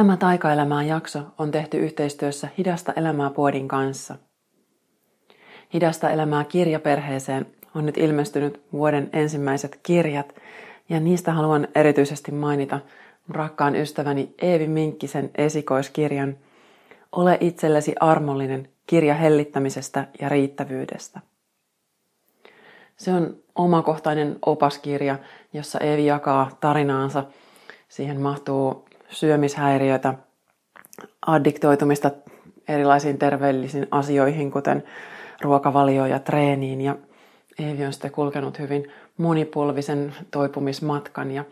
Tämä 0.00 0.16
taikaelämää 0.16 0.82
jakso 0.82 1.22
on 1.38 1.50
tehty 1.50 1.78
yhteistyössä 1.78 2.48
Hidasta 2.58 2.92
elämää 2.92 3.30
puodin 3.30 3.68
kanssa. 3.68 4.16
Hidasta 5.74 6.10
elämää 6.10 6.44
kirjaperheeseen 6.44 7.46
on 7.74 7.86
nyt 7.86 7.96
ilmestynyt 7.98 8.62
vuoden 8.72 9.10
ensimmäiset 9.12 9.80
kirjat, 9.82 10.34
ja 10.88 11.00
niistä 11.00 11.32
haluan 11.32 11.68
erityisesti 11.74 12.32
mainita 12.32 12.80
rakkaan 13.28 13.76
ystäväni 13.76 14.34
Eevi 14.42 14.66
Minkkisen 14.66 15.30
esikoiskirjan 15.34 16.36
Ole 17.12 17.38
itsellesi 17.40 17.94
armollinen 18.00 18.68
kirja 18.86 19.14
hellittämisestä 19.14 20.08
ja 20.20 20.28
riittävyydestä. 20.28 21.20
Se 22.96 23.12
on 23.12 23.36
omakohtainen 23.54 24.38
opaskirja, 24.46 25.18
jossa 25.52 25.78
Eevi 25.78 26.06
jakaa 26.06 26.50
tarinaansa. 26.60 27.24
Siihen 27.88 28.20
mahtuu 28.20 28.89
syömishäiriötä, 29.10 30.14
addiktoitumista 31.26 32.10
erilaisiin 32.68 33.18
terveellisiin 33.18 33.86
asioihin, 33.90 34.50
kuten 34.50 34.84
ruokavalioon 35.42 36.10
ja 36.10 36.18
treeniin. 36.18 36.80
Ja 36.80 36.96
Eevi 37.58 37.84
on 37.86 37.92
sitten 37.92 38.10
kulkenut 38.10 38.58
hyvin 38.58 38.90
monipolvisen 39.16 40.14
toipumismatkan 40.30 41.30
ja 41.30 41.44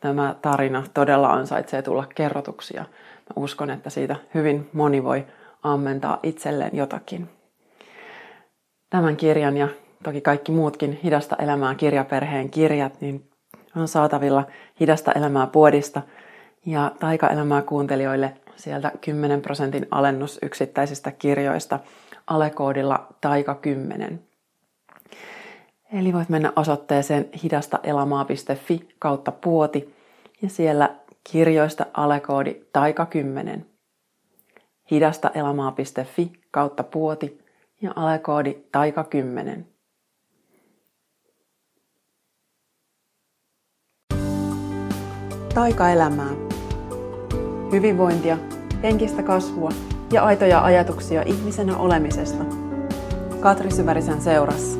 tämä 0.00 0.34
tarina 0.42 0.84
todella 0.94 1.32
ansaitsee 1.32 1.82
tulla 1.82 2.06
kerrotuksia. 2.14 2.84
Mä 3.16 3.42
uskon, 3.42 3.70
että 3.70 3.90
siitä 3.90 4.16
hyvin 4.34 4.70
moni 4.72 5.04
voi 5.04 5.24
ammentaa 5.62 6.18
itselleen 6.22 6.76
jotakin. 6.76 7.28
Tämän 8.90 9.16
kirjan 9.16 9.56
ja 9.56 9.68
toki 10.02 10.20
kaikki 10.20 10.52
muutkin 10.52 11.00
Hidasta 11.04 11.36
elämää 11.36 11.74
kirjaperheen 11.74 12.50
kirjat, 12.50 13.00
niin 13.00 13.30
on 13.76 13.88
saatavilla 13.88 14.46
Hidasta 14.80 15.12
elämää 15.12 15.46
puodista 15.46 16.02
ja 16.66 16.92
taikaelämää 17.00 17.62
kuuntelijoille 17.62 18.32
sieltä 18.56 18.92
10 19.00 19.40
prosentin 19.40 19.86
alennus 19.90 20.38
yksittäisistä 20.42 21.10
kirjoista 21.10 21.80
alekoodilla 22.26 23.06
taika 23.20 23.54
10. 23.54 24.20
Eli 25.92 26.12
voit 26.12 26.28
mennä 26.28 26.52
osoitteeseen 26.56 27.28
hidastaelamaa.fi 27.42 28.88
kautta 28.98 29.32
puoti 29.32 29.94
ja 30.42 30.48
siellä 30.48 30.94
kirjoista 31.32 31.86
alekoodi 31.94 32.56
taika 32.72 33.06
10. 33.06 33.66
Hidastaelamaa.fi 34.90 36.32
kautta 36.50 36.82
puoti 36.82 37.44
ja 37.82 37.92
alekoodi 37.96 38.56
taika 38.72 39.04
10. 39.04 39.66
Taikaelämää. 45.54 46.53
Hyvinvointia, 47.74 48.38
henkistä 48.82 49.22
kasvua 49.22 49.70
ja 50.12 50.24
aitoja 50.24 50.64
ajatuksia 50.64 51.22
ihmisenä 51.22 51.76
olemisesta. 51.76 52.44
Katri 53.40 53.70
Syvärisen 53.70 54.20
seurassa. 54.20 54.78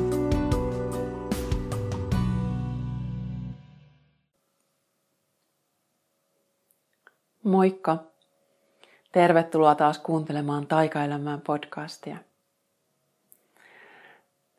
Moikka! 7.43 7.97
Tervetuloa 9.11 9.75
taas 9.75 9.99
kuuntelemaan 9.99 10.67
Taikaelämään 10.67 11.41
podcastia. 11.41 12.17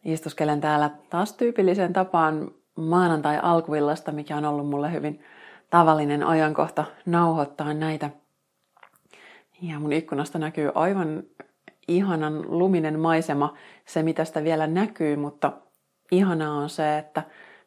Istuskelen 0.05 0.61
täällä 0.61 0.91
taas 1.11 1.33
tyypilliseen 1.33 1.93
tapaan 1.93 2.51
maanantai-alkuvillasta, 2.75 4.13
mikä 4.13 4.37
on 4.37 4.45
ollut 4.45 4.69
mulle 4.69 4.93
hyvin 4.93 5.25
tavallinen 5.71 6.23
ajankohta 6.23 6.85
nauhoittaa 7.07 7.75
näitä. 7.75 8.11
Ja 9.63 9.79
mun 9.79 9.93
ikkunasta 9.93 10.39
näkyy 10.39 10.71
aivan 10.75 11.23
ihanan 11.89 12.59
luminen 12.59 13.01
maisema, 13.01 13.55
se 13.87 14.03
mitä 14.03 14.25
sitä 14.25 14.45
vielä 14.45 14.67
näkyy, 14.67 15.17
mutta 15.17 15.53
ihanaa 16.13 16.59
on 16.59 16.71
se, 16.71 16.99
että 16.99 17.23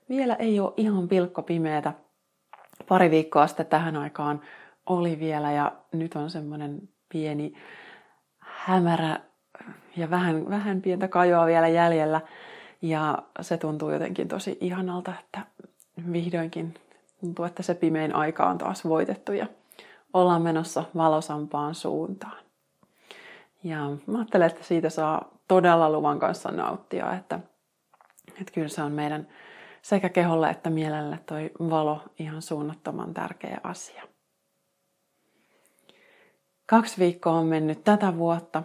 vielä 0.10 0.36
ei 0.36 0.60
ole 0.60 0.74
ihan 0.78 1.08
pilkko 1.08 1.44
pimeätä. 1.44 1.94
Pari 2.88 3.12
viikkoa 3.12 3.48
sitten 3.48 3.66
tähän 3.66 3.96
aikaan 3.96 4.42
oli 4.86 5.20
vielä 5.20 5.52
ja 5.52 5.72
nyt 5.92 6.16
on 6.16 6.30
semmoinen 6.30 6.82
pieni 7.10 7.54
hämärä 8.40 9.20
ja 9.98 10.10
vähän, 10.10 10.50
vähän 10.50 10.82
pientä 10.82 11.08
kajoa 11.08 11.46
vielä 11.46 11.68
jäljellä. 11.68 12.22
Ja 12.82 13.24
se 13.42 13.58
tuntuu 13.58 13.90
jotenkin 13.90 14.28
tosi 14.28 14.58
ihanalta, 14.62 15.14
että 15.20 15.40
vihdoinkin 16.12 16.74
tuntuu, 17.20 17.46
että 17.46 17.64
se 17.64 17.74
pimein 17.74 18.16
aika 18.16 18.46
on 18.46 18.58
taas 18.58 18.86
voitettu 18.86 19.32
ja 19.32 19.48
ollaan 20.14 20.42
menossa 20.42 20.84
valosampaan 20.96 21.75
suuntaan. 21.75 22.44
Ja 23.64 23.90
mä 24.08 24.18
ajattelen, 24.18 24.47
että 24.47 24.64
siitä 24.64 24.90
saa 24.90 25.30
todella 25.47 25.90
luvan 25.90 26.20
kanssa 26.20 26.52
nauttia, 26.52 27.14
että, 27.14 27.40
että 28.28 28.53
kyllä 28.53 28.68
se 28.68 28.81
on 28.81 28.92
meidän 28.92 29.28
sekä 29.81 30.09
keholle 30.09 30.50
että 30.50 30.69
mielelle 30.69 31.19
toi 31.25 31.52
valo 31.59 32.02
ihan 32.19 32.42
suunnattoman 32.42 33.14
tärkeä 33.14 33.62
asia. 33.64 34.03
Kaksi 36.66 37.00
viikkoa 37.00 37.34
on 37.34 37.46
mennyt 37.46 37.84
tätä 37.84 38.18
vuotta. 38.18 38.64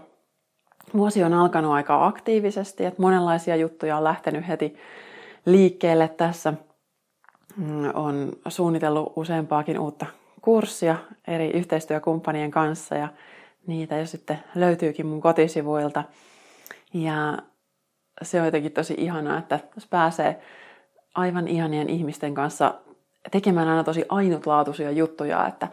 Vuosi 0.97 1.25
on 1.25 1.34
alkanut 1.34 1.72
aika 1.72 2.06
aktiivisesti, 2.06 2.84
että 2.84 3.03
monenlaisia 3.03 3.56
juttuja 3.56 3.97
on 3.97 4.04
lähtenyt 4.04 4.49
heti 4.49 4.77
liikkeelle 5.47 6.09
tässä– 6.09 6.54
Mm, 7.56 7.91
on 7.94 8.33
suunnitellut 8.49 9.12
useampaakin 9.16 9.78
uutta 9.78 10.06
kurssia 10.44 10.97
eri 11.28 11.50
yhteistyökumppanien 11.50 12.50
kanssa 12.50 12.94
ja 12.94 13.09
niitä 13.66 13.99
jo 13.99 14.06
sitten 14.06 14.38
löytyykin 14.55 15.06
mun 15.06 15.21
kotisivuilta. 15.21 16.05
Ja 16.94 17.38
se 18.22 18.41
on 18.41 18.47
jotenkin 18.47 18.72
tosi 18.72 18.94
ihanaa, 18.99 19.38
että 19.38 19.60
jos 19.75 19.87
pääsee 19.87 20.41
aivan 21.15 21.49
ihanien 21.49 21.88
ihmisten 21.91 22.34
kanssa 22.34 22.75
tekemään 23.31 23.69
aina 23.69 23.84
tosi 23.84 24.04
ainutlaatuisia 24.09 24.91
juttuja, 24.91 25.47
että 25.47 25.69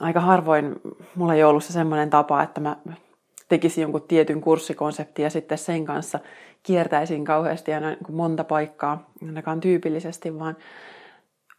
aika 0.00 0.20
harvoin 0.20 0.80
mulla 1.14 1.34
ei 1.34 1.44
ollut 1.44 1.64
se 1.64 1.72
semmoinen 1.72 2.10
tapa, 2.10 2.42
että 2.42 2.60
mä 2.60 2.76
tekisin 3.48 3.82
jonkun 3.82 4.02
tietyn 4.08 4.40
kurssikonseptin 4.40 5.22
ja 5.22 5.30
sitten 5.30 5.58
sen 5.58 5.84
kanssa 5.84 6.18
kiertäisin 6.62 7.24
kauheasti 7.24 7.74
aina 7.74 7.88
niin 7.88 8.16
monta 8.16 8.44
paikkaa, 8.44 9.10
ainakaan 9.26 9.60
tyypillisesti, 9.60 10.38
vaan 10.38 10.56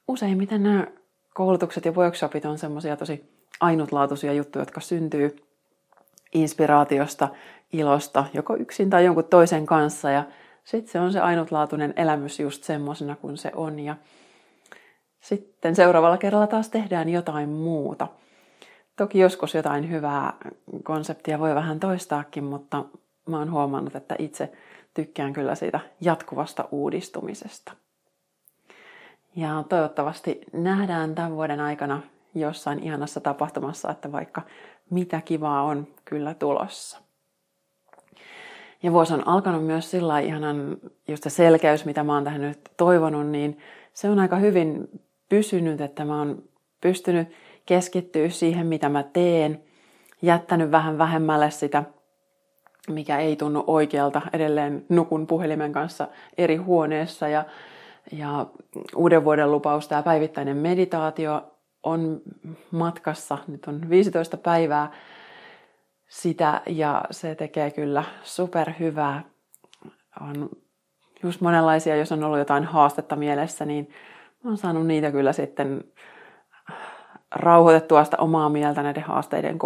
useimmiten 0.08 0.64
nämä 0.64 0.88
koulutukset 1.34 1.86
ja 1.86 1.92
workshopit 1.92 2.46
on 2.46 2.58
semmoisia 2.58 2.98
tosi 2.98 3.32
ainutlaatuisia 3.60 4.34
juttuja, 4.34 4.62
jotka 4.62 4.82
syntyy 4.82 5.36
inspiraatiosta, 6.34 7.30
ilosta, 7.74 8.26
joko 8.34 8.56
yksin 8.56 8.90
tai 8.90 9.06
jonkun 9.06 9.24
toisen 9.24 9.66
kanssa. 9.66 10.10
Ja 10.12 10.24
sitten 10.64 10.92
se 10.92 11.00
on 11.00 11.12
se 11.12 11.20
ainutlaatuinen 11.20 11.94
elämys 11.96 12.40
just 12.40 12.64
semmoisena 12.64 13.16
kuin 13.16 13.38
se 13.38 13.52
on. 13.56 13.80
Ja 13.80 13.96
sitten 15.22 15.76
seuraavalla 15.76 16.18
kerralla 16.18 16.48
taas 16.48 16.70
tehdään 16.70 17.10
jotain 17.10 17.50
muuta. 17.50 18.08
Toki 18.96 19.20
joskus 19.20 19.56
jotain 19.56 19.90
hyvää 19.90 20.34
konseptia 20.84 21.40
voi 21.40 21.56
vähän 21.56 21.80
toistaakin, 21.80 22.44
mutta 22.44 22.86
mä 23.30 23.40
oon 23.40 23.52
huomannut, 23.52 23.96
että 23.96 24.16
itse 24.20 24.52
tykkään 24.94 25.34
kyllä 25.34 25.56
siitä 25.56 25.80
jatkuvasta 26.02 26.68
uudistumisesta. 26.72 27.74
Ja 29.36 29.64
toivottavasti 29.70 30.42
nähdään 30.54 31.16
tämän 31.16 31.36
vuoden 31.36 31.60
aikana 31.60 32.02
jossain 32.36 32.80
ihanassa 32.80 33.20
tapahtumassa, 33.20 33.92
että 33.92 34.12
vaikka 34.12 34.42
mitä 34.90 35.22
kivaa 35.22 35.64
on 35.64 35.88
kyllä 36.06 36.34
tulossa. 36.34 37.02
Ja 38.84 38.92
vuosi 38.92 39.14
on 39.14 39.28
alkanut 39.28 39.66
myös 39.66 39.92
sillä 39.92 40.20
ihanan, 40.20 40.78
just 41.08 41.24
se 41.24 41.30
selkeys, 41.30 41.86
mitä 41.86 42.04
mä 42.04 42.14
oon 42.14 42.24
tähän 42.24 42.42
nyt 42.42 42.60
toivonut, 42.78 43.28
niin 43.28 43.60
se 43.94 44.10
on 44.10 44.20
aika 44.20 44.36
hyvin 44.36 44.90
pysynyt, 45.30 45.82
että 45.82 46.06
mä 46.06 46.18
oon 46.18 46.44
pystynyt 46.82 47.28
keskittyä 47.66 48.30
siihen, 48.30 48.68
mitä 48.68 48.90
mä 48.90 49.04
teen, 49.04 49.64
jättänyt 50.22 50.72
vähän 50.72 50.98
vähemmälle 50.98 51.52
sitä, 51.52 51.84
mikä 52.90 53.20
ei 53.20 53.36
tunnu 53.36 53.64
oikealta. 53.68 54.22
Edelleen 54.34 54.86
nukun 54.90 55.28
puhelimen 55.28 55.72
kanssa 55.72 56.08
eri 56.38 56.56
huoneessa 56.56 57.28
ja 57.28 57.46
ja 58.12 58.46
uuden 58.96 59.24
vuoden 59.24 59.52
lupaus, 59.52 59.88
tämä 59.88 60.04
päivittäinen 60.04 60.58
meditaatio 60.58 61.52
on 61.84 62.22
matkassa. 62.72 63.38
Nyt 63.48 63.66
on 63.66 63.90
15 63.90 64.38
päivää 64.38 64.92
sitä 66.08 66.62
ja 66.66 67.06
se 67.12 67.36
tekee 67.36 67.72
kyllä 67.72 68.04
hyvää. 68.80 69.24
On 70.22 70.50
just 71.24 71.42
monenlaisia, 71.42 71.96
jos 71.96 72.12
on 72.12 72.24
ollut 72.24 72.40
jotain 72.40 72.64
haastetta 72.64 73.16
mielessä, 73.16 73.66
niin 73.66 73.90
olen 74.46 74.58
saanut 74.58 74.88
niitä 74.88 75.12
kyllä 75.12 75.34
sitten 75.34 75.84
rauhoitettua 77.32 78.04
sitä 78.04 78.18
omaa 78.18 78.50
mieltä 78.50 78.84
näiden 78.84 79.04
haasteiden 79.04 79.60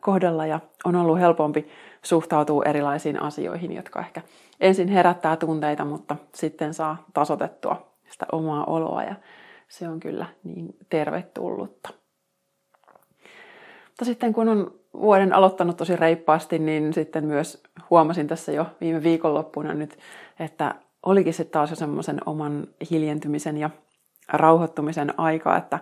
kohdalla 0.00 0.46
ja 0.46 0.60
on 0.84 0.96
ollut 0.96 1.18
helpompi 1.18 1.68
suhtautua 2.02 2.64
erilaisiin 2.64 3.22
asioihin, 3.22 3.72
jotka 3.72 4.00
ehkä 4.00 4.22
ensin 4.60 4.88
herättää 4.88 5.36
tunteita, 5.36 5.84
mutta 5.84 6.16
sitten 6.34 6.74
saa 6.74 7.04
tasotettua 7.14 7.92
sitä 8.10 8.26
omaa 8.32 8.64
oloa 8.64 9.02
ja 9.02 9.14
se 9.68 9.88
on 9.88 10.00
kyllä 10.00 10.26
niin 10.44 10.76
tervetullutta. 10.88 11.88
Mutta 13.88 14.04
sitten 14.04 14.32
kun 14.32 14.48
on 14.48 14.74
vuoden 14.94 15.32
aloittanut 15.32 15.76
tosi 15.76 15.96
reippaasti, 15.96 16.58
niin 16.58 16.92
sitten 16.92 17.24
myös 17.24 17.62
huomasin 17.90 18.26
tässä 18.26 18.52
jo 18.52 18.66
viime 18.80 19.02
viikonloppuna 19.02 19.74
nyt, 19.74 19.98
että 20.40 20.74
olikin 21.06 21.34
sitten 21.34 21.52
taas 21.52 21.70
jo 21.70 21.76
semmoisen 21.76 22.20
oman 22.26 22.66
hiljentymisen 22.90 23.56
ja 23.56 23.70
rauhoittumisen 24.28 25.20
aika, 25.20 25.56
että, 25.56 25.78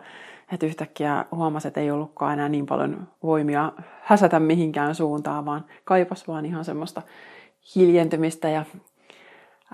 että 0.53 0.67
yhtäkkiä 0.67 1.25
huomasi, 1.33 1.69
että 1.69 1.81
ei 1.81 1.91
ollutkaan 1.91 2.33
enää 2.33 2.49
niin 2.49 2.67
paljon 2.67 3.09
voimia 3.23 3.73
häsätä 4.03 4.41
mihinkään 4.41 4.95
suuntaan, 4.95 5.45
vaan 5.45 5.65
kaipas 5.85 6.29
vaan 6.29 6.47
ihan 6.47 6.65
semmoista 6.65 7.03
hiljentymistä 7.75 8.49
ja 8.49 8.65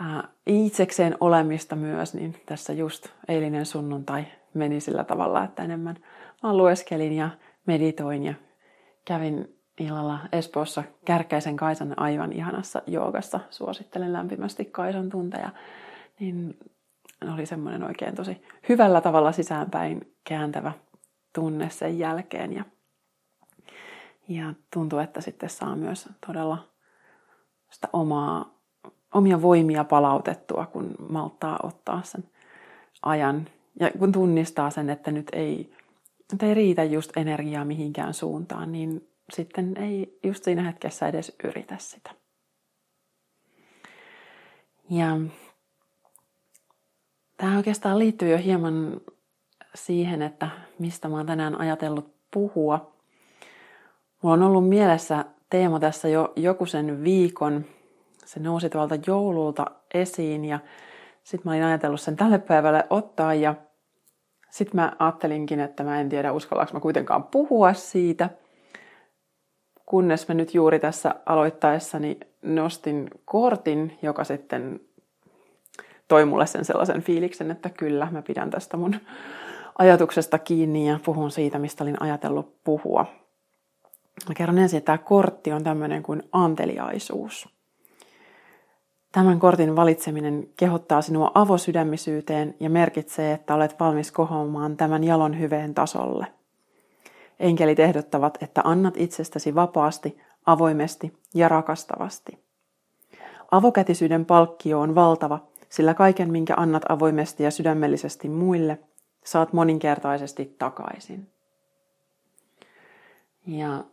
ää, 0.01 0.29
itsekseen 0.47 1.17
olemista 1.21 1.77
myös, 1.77 2.15
niin 2.15 2.35
tässä 2.47 2.73
just 2.73 3.09
eilinen 3.29 3.67
sunnuntai 3.67 4.25
meni 4.55 4.81
sillä 4.81 5.05
tavalla, 5.05 5.45
että 5.45 5.63
enemmän 5.63 5.97
vaan 6.43 6.57
lueskelin 6.57 7.13
ja 7.13 7.31
meditoin 7.67 8.25
ja 8.25 8.35
kävin 9.05 9.57
illalla 9.79 10.19
Espoossa 10.33 10.85
Kärkäisen 11.05 11.57
Kaisan 11.57 12.01
aivan 12.01 12.33
ihanassa 12.33 12.83
joogassa. 12.87 13.41
Suosittelen 13.51 14.13
lämpimästi 14.13 14.65
Kaisan 14.65 15.11
tunteja. 15.11 15.51
Niin 16.21 16.57
oli 17.25 17.47
semmoinen 17.47 17.85
oikein 17.85 18.15
tosi 18.15 18.43
hyvällä 18.69 19.01
tavalla 19.01 19.33
sisäänpäin 19.33 20.15
kääntävä 20.25 20.73
tunne 21.35 21.71
sen 21.71 21.99
jälkeen. 21.99 22.53
Ja, 22.53 22.65
ja 24.29 24.55
tuntuu, 24.73 24.99
että 24.99 25.21
sitten 25.21 25.51
saa 25.51 25.77
myös 25.77 26.09
todella 26.27 26.69
sitä 27.71 27.89
omaa, 27.93 28.59
omia 29.15 29.43
voimia 29.43 29.85
palautettua, 29.85 30.67
kun 30.67 30.95
malttaa 31.09 31.59
ottaa 31.63 32.03
sen 32.03 32.25
ajan. 33.03 33.49
Ja 33.81 33.91
kun 33.99 34.13
tunnistaa 34.13 34.71
sen, 34.71 34.91
että 34.91 35.11
nyt 35.11 35.27
ei, 35.33 35.73
nyt 36.33 36.43
ei 36.43 36.55
riitä 36.55 36.85
just 36.85 37.17
energiaa 37.17 37.65
mihinkään 37.65 38.15
suuntaan, 38.15 38.73
niin 38.73 39.09
sitten 39.33 39.77
ei 39.77 40.19
just 40.25 40.45
siinä 40.45 40.63
hetkessä 40.63 41.09
edes 41.09 41.37
yritä 41.45 41.77
sitä. 41.79 42.11
Ja 44.91 45.07
tämä 47.37 47.57
oikeastaan 47.57 47.99
liittyy 47.99 48.31
jo 48.31 48.39
hieman 48.39 49.01
siihen, 49.75 50.23
että 50.23 50.49
mistä 50.79 51.09
mä 51.09 51.17
oon 51.17 51.27
tänään 51.27 51.61
ajatellut 51.61 52.15
puhua. 52.31 52.93
Mulla 54.23 54.35
on 54.35 54.43
ollut 54.43 54.69
mielessä 54.69 55.25
teema 55.51 55.81
tässä 55.81 56.09
jo 56.09 56.33
joku 56.37 56.67
sen 56.67 57.05
viikon. 57.05 57.65
Se 58.25 58.41
nousi 58.41 58.71
tuolta 58.71 58.95
joululta 59.07 59.65
esiin 59.95 60.45
ja 60.45 60.59
sitten 61.25 61.43
mä 61.45 61.53
olin 61.53 61.65
ajatellut 61.65 62.01
sen 62.01 62.17
tälle 62.17 62.39
päivälle 62.39 62.85
ottaa 62.91 63.35
ja 63.35 63.55
sitten 64.51 64.77
mä 64.77 64.93
ajattelinkin, 64.99 65.61
että 65.61 65.85
mä 65.85 66.01
en 66.01 66.09
tiedä 66.09 66.33
uskallaanko 66.33 66.73
mä 66.75 66.81
kuitenkaan 66.81 67.25
puhua 67.25 67.73
siitä– 67.73 68.31
kunnes 69.87 70.29
mä 70.29 70.35
nyt 70.35 70.55
juuri 70.55 70.79
tässä 70.79 71.15
aloittaessani 71.27 72.19
nostin 72.43 73.11
kortin, 73.25 73.99
joka 74.03 74.25
sitten 74.25 74.81
toi 76.09 76.25
mulle 76.25 76.47
sen 76.47 76.65
sellaisen 76.65 77.03
fiiliksen, 77.03 77.51
että 77.51 77.71
kyllä 77.71 78.09
mä 78.11 78.23
pidän 78.23 78.51
tästä 78.51 78.77
mun 78.77 78.95
ajatuksesta 79.79 80.39
kiinni 80.39 80.89
ja 80.89 81.01
puhun 81.05 81.31
siitä, 81.31 81.59
mistä 81.59 81.85
olin 81.85 82.03
ajatellut 82.03 82.55
puhua. 82.65 83.07
Mä 84.29 84.35
kerron 84.35 84.59
ensin, 84.59 84.79
että 84.79 84.87
tämä 84.87 84.99
kortti 84.99 85.53
on 85.53 85.65
tämmöinen 85.65 86.03
kuin 86.03 86.23
anteliaisuus. 86.33 87.49
Tämän 89.13 89.39
kortin 89.39 89.77
valitseminen 89.77 90.49
kehottaa 90.57 91.03
sinua 91.03 91.31
avosydämisyyteen 91.35 92.55
ja 92.61 92.71
merkitsee, 92.71 93.33
että 93.33 93.55
olet 93.55 93.81
valmis 93.81 94.13
kohoamaan 94.13 94.77
tämän 94.77 95.05
jalon 95.05 95.41
hyveen 95.41 95.75
tasolle. 95.75 96.27
Enkelit 97.41 97.79
ehdottavat, 97.81 98.39
että 98.43 98.61
annat 98.65 98.95
itsestäsi 98.97 99.55
vapaasti, 99.55 100.19
avoimesti 100.47 101.13
ja 101.35 101.49
rakastavasti. 101.49 102.39
Avokätisyyden 103.51 104.25
palkkio 104.25 104.81
on 104.81 104.95
valtava, 104.95 105.41
sillä 105.77 105.95
kaiken, 105.95 106.33
minkä 106.33 106.55
annat 106.57 106.83
avoimesti 106.89 107.43
ja 107.43 107.51
sydämellisesti 107.51 108.29
muille, 108.29 108.79
saat 109.25 109.53
moninkertaisesti 109.53 110.57
takaisin. 110.59 111.31
Ja 113.47 113.85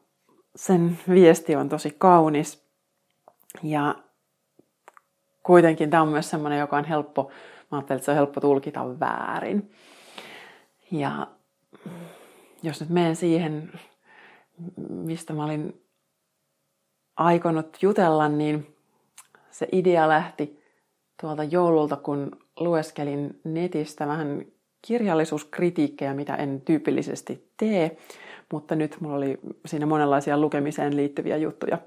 sen 0.56 1.00
viesti 1.10 1.56
on 1.56 1.70
tosi 1.70 1.96
kaunis. 1.98 2.68
Ja 3.64 3.96
kuitenkin 5.44 5.90
tämä 5.90 6.04
on 6.04 6.10
myös 6.10 6.30
sellainen, 6.30 6.60
joka 6.60 6.78
on 6.78 6.86
helppo, 6.86 7.32
mä 7.72 7.78
ajattelin, 7.78 7.98
että 7.98 8.06
se 8.06 8.12
on 8.12 8.18
helppo 8.18 8.42
tulkita 8.42 9.00
väärin. 9.00 9.72
Ja 10.92 11.28
jos 12.64 12.82
nyt 12.82 12.90
menen 12.90 13.16
siihen, 13.16 13.80
mistä 14.90 15.34
mä 15.34 15.46
olin 15.46 15.82
aikonut 17.16 17.78
jutella, 17.82 18.30
niin 18.30 18.76
se 19.52 19.68
idea 19.72 20.08
lähti 20.10 20.63
tuolta 21.24 21.44
joululta, 21.44 21.96
kun 21.96 22.32
lueskelin 22.60 23.40
netistä 23.44 24.08
vähän 24.08 24.46
kirjallisuuskritiikkejä, 24.82 26.14
mitä 26.14 26.36
en 26.36 26.62
tyypillisesti 26.62 27.50
tee, 27.58 27.98
mutta 28.52 28.76
nyt 28.76 28.98
mulla 29.00 29.16
oli 29.16 29.40
siinä 29.66 29.86
monenlaisia 29.86 30.38
lukemiseen 30.38 30.96
liittyviä 30.96 31.38
juttuja 31.38 31.78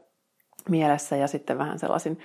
mielessä 0.68 1.16
ja 1.16 1.26
sitten 1.26 1.58
vähän 1.58 1.78
sellaisin 1.78 2.18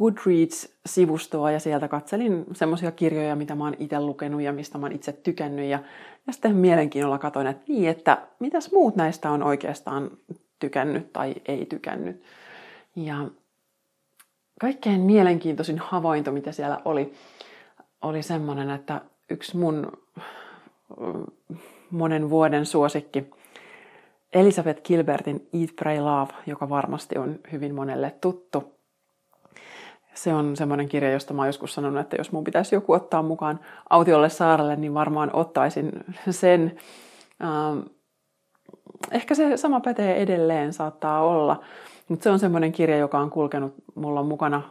Goodreads-sivustoa 0.00 1.50
ja 1.50 1.60
sieltä 1.60 1.88
katselin 1.88 2.44
semmoisia 2.52 2.92
kirjoja, 2.92 3.36
mitä 3.36 3.54
mä 3.54 3.64
oon 3.64 3.76
itse 3.78 4.00
lukenut 4.00 4.42
ja 4.42 4.52
mistä 4.52 4.78
mä 4.78 4.86
oon 4.86 4.94
itse 4.94 5.12
tykännyt. 5.12 5.70
Ja, 5.70 5.78
ja 6.26 6.32
sitten 6.32 6.56
mielenkiinnolla 6.56 7.18
katsoin, 7.18 7.46
että 7.46 7.64
niin, 7.68 7.88
että 7.88 8.18
mitäs 8.38 8.72
muut 8.72 8.96
näistä 8.96 9.30
on 9.30 9.42
oikeastaan 9.42 10.10
tykännyt 10.58 11.12
tai 11.12 11.34
ei 11.46 11.66
tykännyt. 11.66 12.22
Ja 12.96 13.26
kaikkein 14.62 15.00
mielenkiintoisin 15.00 15.78
havainto, 15.78 16.32
mitä 16.32 16.52
siellä 16.52 16.80
oli, 16.84 17.12
oli 18.02 18.22
semmoinen, 18.22 18.70
että 18.70 19.00
yksi 19.30 19.56
mun 19.56 19.92
monen 21.90 22.30
vuoden 22.30 22.66
suosikki, 22.66 23.30
Elisabeth 24.32 24.82
Gilbertin 24.82 25.48
Eat, 25.60 25.70
Pray, 25.76 26.00
Love, 26.00 26.32
joka 26.46 26.68
varmasti 26.68 27.18
on 27.18 27.38
hyvin 27.52 27.74
monelle 27.74 28.14
tuttu, 28.20 28.72
se 30.14 30.34
on 30.34 30.56
semmoinen 30.56 30.88
kirja, 30.88 31.12
josta 31.12 31.34
mä 31.34 31.42
oon 31.42 31.48
joskus 31.48 31.74
sanonut, 31.74 32.00
että 32.00 32.16
jos 32.16 32.32
mun 32.32 32.44
pitäisi 32.44 32.74
joku 32.74 32.92
ottaa 32.92 33.22
mukaan 33.22 33.60
autiolle 33.90 34.28
saarelle, 34.28 34.76
niin 34.76 34.94
varmaan 34.94 35.30
ottaisin 35.32 35.92
sen. 36.30 36.76
Ähm, 37.44 37.78
ehkä 39.10 39.34
se 39.34 39.56
sama 39.56 39.80
pätee 39.80 40.22
edelleen, 40.22 40.72
saattaa 40.72 41.22
olla. 41.22 41.62
Mutta 42.08 42.22
se 42.22 42.30
on 42.30 42.38
semmoinen 42.38 42.72
kirja, 42.72 42.96
joka 42.96 43.18
on 43.18 43.30
kulkenut 43.30 43.74
mulla 43.94 44.22
mukana 44.22 44.62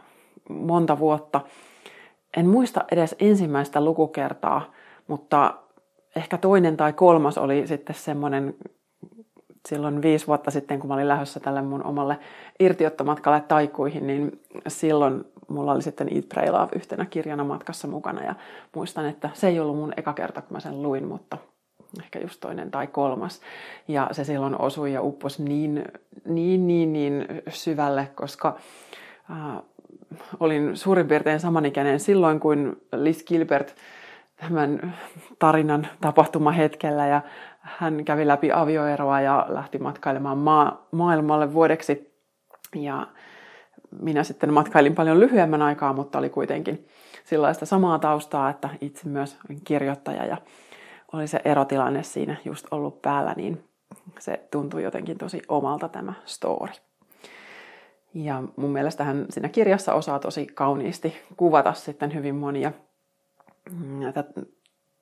monta 0.48 0.98
vuotta. 0.98 1.40
En 2.36 2.48
muista 2.48 2.84
edes 2.92 3.16
ensimmäistä 3.18 3.84
lukukertaa, 3.84 4.72
mutta 5.06 5.54
ehkä 6.16 6.38
toinen 6.38 6.76
tai 6.76 6.92
kolmas 6.92 7.38
oli 7.38 7.66
sitten 7.66 7.96
semmoinen 7.96 8.54
silloin 9.68 10.02
viisi 10.02 10.26
vuotta 10.26 10.50
sitten, 10.50 10.80
kun 10.80 10.88
mä 10.88 10.94
olin 10.94 11.08
lähdössä 11.08 11.40
tälle 11.40 11.62
mun 11.62 11.84
omalle 11.84 12.18
irtiottomatkalle 12.60 13.40
taikuihin, 13.40 14.06
niin 14.06 14.40
silloin 14.68 15.24
mulla 15.48 15.72
oli 15.72 15.82
sitten 15.82 16.14
Eat, 16.14 16.28
Pray, 16.28 16.50
Love 16.50 16.68
yhtenä 16.76 17.04
kirjana 17.04 17.44
matkassa 17.44 17.88
mukana. 17.88 18.24
Ja 18.24 18.34
muistan, 18.74 19.06
että 19.06 19.30
se 19.34 19.48
ei 19.48 19.60
ollut 19.60 19.76
mun 19.76 19.92
eka 19.96 20.12
kerta, 20.12 20.42
kun 20.42 20.52
mä 20.52 20.60
sen 20.60 20.82
luin, 20.82 21.08
mutta 21.08 21.38
ehkä 22.02 22.18
just 22.18 22.40
toinen 22.40 22.70
tai 22.70 22.86
kolmas. 22.86 23.40
Ja 23.88 24.08
se 24.12 24.24
silloin 24.24 24.60
osui 24.60 24.92
ja 24.92 25.02
upposi 25.02 25.42
niin, 25.42 25.84
niin, 26.24 26.66
niin, 26.66 26.92
niin 26.92 27.26
syvälle, 27.48 28.08
koska 28.14 28.56
äh, 29.30 29.62
olin 30.40 30.76
suurin 30.76 31.08
piirtein 31.08 31.40
samanikäinen 31.40 32.00
silloin, 32.00 32.40
kun 32.40 32.76
Liz 32.92 33.24
Gilbert 33.24 33.74
tämän 34.36 34.94
tarinan 35.38 35.86
tapahtumahetkellä 36.00 37.06
ja 37.06 37.22
hän 37.60 38.04
kävi 38.04 38.26
läpi 38.26 38.52
avioeroa 38.52 39.20
ja 39.20 39.46
lähti 39.48 39.78
matkailemaan 39.78 40.38
maa, 40.38 40.86
maailmalle 40.90 41.52
vuodeksi. 41.52 42.12
Ja 42.74 43.06
minä 44.00 44.24
sitten 44.24 44.52
matkailin 44.52 44.94
paljon 44.94 45.20
lyhyemmän 45.20 45.62
aikaa, 45.62 45.92
mutta 45.92 46.18
oli 46.18 46.30
kuitenkin 46.30 46.88
sellaista 47.24 47.66
samaa 47.66 47.98
taustaa, 47.98 48.50
että 48.50 48.68
itse 48.80 49.08
myös 49.08 49.36
kirjoittaja 49.64 50.26
ja 50.26 50.36
oli 51.12 51.26
se 51.26 51.40
erotilanne 51.44 52.02
siinä 52.02 52.36
just 52.44 52.66
ollut 52.70 53.02
päällä, 53.02 53.34
niin 53.36 53.64
se 54.18 54.48
tuntui 54.50 54.82
jotenkin 54.82 55.18
tosi 55.18 55.42
omalta 55.48 55.88
tämä 55.88 56.12
story. 56.24 56.72
Ja 58.14 58.42
mun 58.56 58.70
mielestä 58.70 59.04
hän 59.04 59.26
siinä 59.30 59.48
kirjassa 59.48 59.94
osaa 59.94 60.18
tosi 60.18 60.46
kauniisti 60.46 61.14
kuvata 61.36 61.72
sitten 61.72 62.14
hyvin 62.14 62.34
monia 62.34 62.72
näitä 63.98 64.24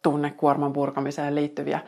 tunnekuorman 0.03 0.73
purkamiseen 0.73 1.35
liittyviä 1.35 1.81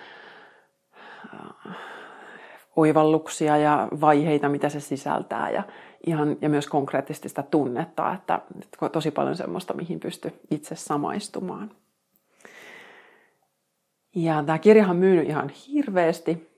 oivalluksia 2.77 3.57
ja 3.57 3.89
vaiheita, 4.01 4.49
mitä 4.49 4.69
se 4.69 4.81
sisältää 4.81 5.51
ja, 5.51 5.63
ihan, 6.07 6.37
ja 6.41 6.49
myös 6.49 6.67
konkreettisesti 6.67 7.29
sitä 7.29 7.43
tunnetta, 7.43 8.15
että, 8.15 8.41
että 8.63 8.89
tosi 8.89 9.11
paljon 9.11 9.37
semmoista, 9.37 9.75
mihin 9.75 10.01
pystyy 10.01 10.41
itse 10.51 10.77
samaistumaan. 10.77 11.71
Ja 14.15 14.43
tämä 14.47 14.59
kirjahan 14.59 14.97
myynyt 14.97 15.29
ihan 15.29 15.49
hirveästi 15.49 16.53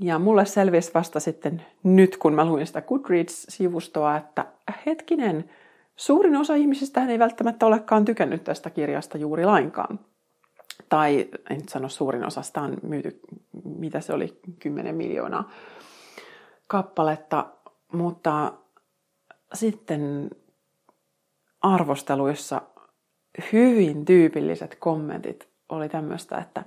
Ja 0.00 0.18
mulle 0.18 0.46
selvisi 0.46 0.94
vasta 0.94 1.20
sitten 1.20 1.62
nyt, 1.82 2.16
kun 2.16 2.34
mä 2.34 2.44
luin 2.44 2.66
sitä 2.66 2.82
Goodreads-sivustoa, 2.82 4.16
että 4.16 4.46
hetkinen, 4.86 5.50
suurin 5.96 6.36
osa 6.36 6.54
ihmisistä 6.54 7.06
ei 7.06 7.18
välttämättä 7.18 7.66
olekaan 7.66 8.04
tykännyt 8.04 8.44
tästä 8.44 8.70
kirjasta 8.70 9.18
juuri 9.18 9.44
lainkaan. 9.44 10.00
Tai 10.88 11.28
en 11.50 11.56
nyt 11.56 11.68
sano 11.68 11.88
suurin 11.88 12.26
osa, 12.26 12.42
sitä 12.42 12.60
on 12.60 12.76
myyty, 12.82 13.20
mitä 13.64 14.00
se 14.00 14.12
oli, 14.12 14.40
10 14.58 14.94
miljoonaa 14.94 15.50
kappaletta. 16.66 17.46
Mutta 17.92 18.52
sitten 19.54 20.30
arvosteluissa 21.60 22.62
hyvin 23.52 24.04
tyypilliset 24.04 24.76
kommentit 24.80 25.49
oli 25.70 25.88
tämmöistä, 25.88 26.38
että 26.38 26.64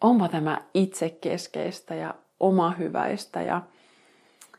onpa 0.00 0.28
tämä 0.28 0.58
itsekeskeistä 0.74 1.94
ja 1.94 2.14
omahyväistä 2.40 3.42
ja 3.42 3.62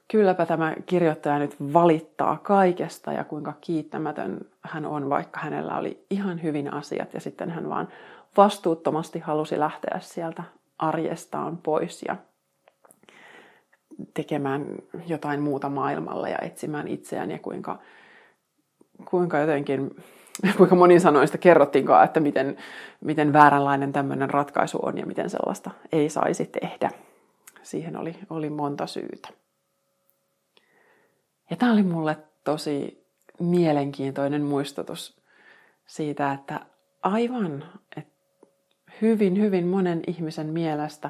kylläpä 0.08 0.46
tämä 0.46 0.76
kirjoittaja 0.86 1.40
nyt 1.40 1.56
valittaa 1.74 2.38
kaikesta 2.38 3.12
ja 3.12 3.24
kuinka 3.24 3.54
kiittämätön 3.62 4.40
hän 4.62 4.86
on, 4.86 5.10
vaikka 5.10 5.40
hänellä 5.40 5.78
oli 5.78 6.06
ihan 6.10 6.44
hyvin 6.44 6.74
asiat 6.74 7.14
ja 7.14 7.20
sitten 7.20 7.50
hän 7.50 7.70
vaan 7.70 7.88
vastuuttomasti 8.38 9.20
halusi 9.20 9.60
lähteä 9.60 10.00
sieltä 10.02 10.44
arjestaan 10.80 11.58
pois 11.58 12.04
ja 12.08 12.16
tekemään 14.14 14.66
jotain 15.08 15.42
muuta 15.42 15.70
maailmalla 15.70 16.30
ja 16.30 16.38
etsimään 16.42 16.88
itseään 16.88 17.32
ja 17.32 17.40
kuinka, 17.40 17.80
kuinka 19.06 19.40
jotenkin, 19.40 19.96
kuinka 20.58 20.76
monin 20.76 21.02
sanoista 21.02 21.38
kerrottiinkaan, 21.38 22.06
että 22.06 22.20
miten, 22.20 22.58
miten 23.02 23.34
vääränlainen 23.34 23.94
tämmöinen 23.94 24.30
ratkaisu 24.30 24.80
on 24.82 24.98
ja 24.98 25.06
miten 25.06 25.30
sellaista 25.30 25.72
ei 25.92 26.10
saisi 26.10 26.46
tehdä. 26.46 26.90
Siihen 27.64 27.98
oli, 27.98 28.16
oli 28.30 28.50
monta 28.50 28.88
syytä. 28.88 29.30
Ja 31.50 31.56
tämä 31.56 31.74
oli 31.74 31.84
mulle 31.84 32.18
tosi 32.44 33.06
mielenkiintoinen 33.40 34.42
muistutus 34.42 35.22
siitä, 35.86 36.34
että 36.34 36.60
aivan, 37.04 37.66
että 37.98 38.14
hyvin, 39.02 39.40
hyvin 39.42 39.68
monen 39.68 40.02
ihmisen 40.08 40.48
mielestä 40.48 41.10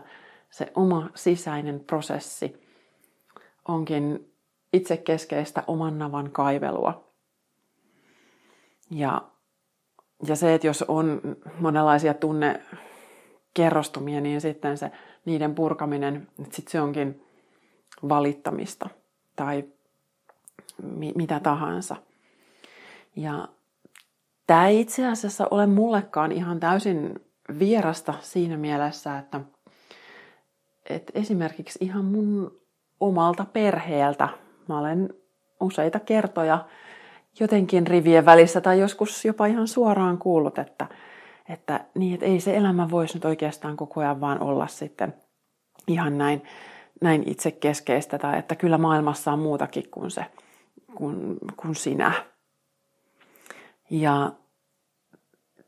se 0.49 0.71
oma 0.75 1.09
sisäinen 1.15 1.79
prosessi 1.79 2.63
onkin 3.67 4.33
itsekeskeistä 4.73 5.63
oman 5.67 5.99
navan 5.99 6.31
kaivelua. 6.31 7.12
Ja, 8.93 9.21
ja 10.27 10.35
se, 10.35 10.53
että 10.53 10.67
jos 10.67 10.85
on 10.87 11.21
monenlaisia 11.59 12.13
tunnekerrostumia, 12.13 14.21
niin 14.21 14.41
sitten 14.41 14.77
se 14.77 14.91
niiden 15.25 15.55
purkaminen, 15.55 16.27
että 16.39 16.55
sit 16.55 16.67
se 16.67 16.81
onkin 16.81 17.23
valittamista 18.09 18.89
tai 19.35 19.63
mi- 20.83 21.13
mitä 21.15 21.39
tahansa. 21.39 21.95
Ja 23.15 23.47
tämä 24.47 24.67
ei 24.67 24.79
itse 24.79 25.07
asiassa 25.07 25.47
ole 25.51 25.67
mullekaan 25.67 26.31
ihan 26.31 26.59
täysin 26.59 27.19
vierasta 27.59 28.13
siinä 28.21 28.57
mielessä, 28.57 29.17
että, 29.17 29.41
että 30.89 31.13
esimerkiksi 31.15 31.79
ihan 31.81 32.05
mun 32.05 32.61
omalta 32.99 33.45
perheeltä 33.45 34.29
mä 34.67 34.79
olen 34.79 35.13
useita 35.59 35.99
kertoja 35.99 36.65
jotenkin 37.39 37.87
rivien 37.87 38.25
välissä 38.25 38.61
tai 38.61 38.79
joskus 38.79 39.25
jopa 39.25 39.45
ihan 39.45 39.67
suoraan 39.67 40.17
kuullut, 40.17 40.59
että, 40.59 40.87
että, 41.49 41.85
niin, 41.95 42.13
että 42.13 42.25
ei 42.25 42.39
se 42.39 42.57
elämä 42.57 42.89
voisi 42.89 43.13
nyt 43.13 43.25
oikeastaan 43.25 43.77
koko 43.77 44.01
ajan 44.01 44.21
vaan 44.21 44.41
olla 44.41 44.67
sitten 44.67 45.13
ihan 45.87 46.17
näin, 46.17 46.43
näin 47.01 47.23
itsekeskeistä 47.29 48.17
tai 48.17 48.39
että 48.39 48.55
kyllä 48.55 48.77
maailmassa 48.77 49.31
on 49.31 49.39
muutakin 49.39 49.89
kuin 49.91 50.11
se, 50.11 50.25
kuin, 50.95 51.37
kuin 51.57 51.75
sinä. 51.75 52.11
Ja 53.89 54.31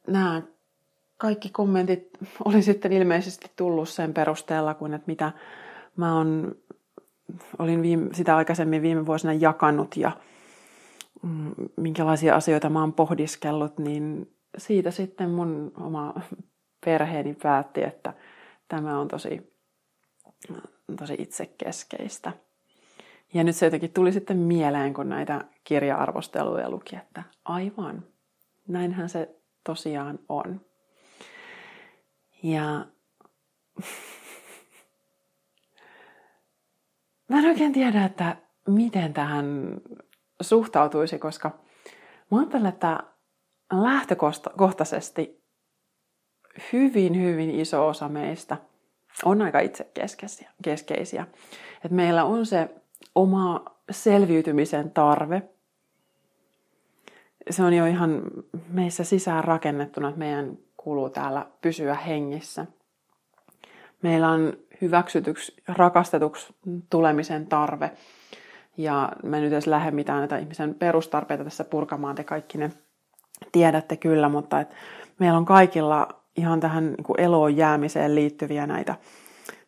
nämä 0.07 0.41
kaikki 1.17 1.49
kommentit 1.49 2.09
oli 2.45 2.61
sitten 2.61 2.93
ilmeisesti 2.93 3.51
tullut 3.55 3.89
sen 3.89 4.13
perusteella, 4.13 4.73
kun 4.73 4.93
että 4.93 5.07
mitä 5.07 5.31
mä 5.95 6.17
on, 6.17 6.55
olin 7.59 7.81
viime, 7.81 8.13
sitä 8.13 8.35
aikaisemmin 8.35 8.81
viime 8.81 9.05
vuosina 9.05 9.33
jakanut 9.33 9.97
ja 9.97 10.11
minkälaisia 11.77 12.35
asioita 12.35 12.69
mä 12.69 12.79
oon 12.79 12.93
pohdiskellut, 12.93 13.79
niin 13.79 14.35
siitä 14.57 14.91
sitten 14.91 15.29
mun 15.29 15.71
oma 15.79 16.13
perheeni 16.85 17.33
päätti, 17.43 17.83
että 17.83 18.13
tämä 18.67 18.99
on 18.99 19.07
tosi, 19.07 19.55
tosi 20.99 21.15
itsekeskeistä. 21.19 22.31
Ja 23.33 23.43
nyt 23.43 23.55
se 23.55 23.65
jotenkin 23.65 23.93
tuli 23.93 24.11
sitten 24.11 24.37
mieleen, 24.37 24.93
kun 24.93 25.09
näitä 25.09 25.45
kirja-arvosteluja 25.63 26.69
luki, 26.69 26.95
että 26.95 27.23
aivan, 27.45 28.03
näinhän 28.67 29.09
se 29.09 29.35
tosiaan 29.63 30.19
on. 30.29 30.61
Ja 32.43 32.85
mä 37.29 37.39
en 37.39 37.45
oikein 37.45 37.73
tiedä, 37.73 38.05
että 38.05 38.37
miten 38.67 39.13
tähän 39.13 39.45
suhtautuisi, 40.41 41.19
koska 41.19 41.51
mä 42.31 42.37
ajattelen, 42.37 42.65
että 42.65 43.03
lähtökohtaisesti 43.73 45.43
hyvin, 46.73 47.21
hyvin 47.21 47.51
iso 47.51 47.87
osa 47.87 48.09
meistä 48.09 48.57
on 49.25 49.41
aika 49.41 49.59
itsekeskeisiä. 49.59 51.27
Että 51.75 51.95
meillä 51.95 52.23
on 52.23 52.45
se 52.45 52.69
oma 53.15 53.65
selviytymisen 53.91 54.91
tarve. 54.91 55.41
Se 57.49 57.63
on 57.63 57.73
jo 57.73 57.85
ihan 57.85 58.21
meissä 58.69 59.03
sisään 59.03 59.43
rakennettuna, 59.43 60.09
että 60.09 60.19
meidän 60.19 60.57
kuuluu 60.77 61.09
täällä 61.09 61.45
pysyä 61.61 61.93
hengissä. 61.95 62.65
Meillä 64.01 64.29
on 64.29 64.53
hyväksytyksi, 64.81 65.55
rakastetuksi 65.67 66.53
tulemisen 66.89 67.47
tarve. 67.47 67.91
Ja 68.77 69.11
mä 69.23 69.39
nyt 69.39 69.53
edes 69.53 69.67
lähde 69.67 69.91
mitään 69.91 70.19
näitä 70.19 70.37
ihmisen 70.37 70.75
perustarpeita 70.75 71.43
tässä 71.43 71.63
purkamaan, 71.63 72.15
te 72.15 72.23
kaikki 72.23 72.57
ne 72.57 72.71
tiedätte 73.51 73.97
kyllä, 73.97 74.29
mutta 74.29 74.59
et 74.59 74.67
meillä 75.19 75.37
on 75.37 75.45
kaikilla 75.45 76.07
ihan 76.35 76.59
tähän 76.59 76.85
niin 76.85 77.03
kuin 77.03 77.19
eloon 77.19 77.57
jäämiseen 77.57 78.15
liittyviä 78.15 78.67
näitä 78.67 78.95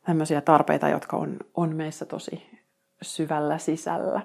tämmöisiä 0.06 0.42
tarpeita, 0.42 0.90
jotka 0.90 1.18
on, 1.18 1.38
on 1.54 1.76
meissä 1.76 2.06
tosi 2.06 2.50
syvällä 3.02 3.58
sisällä. 3.58 4.22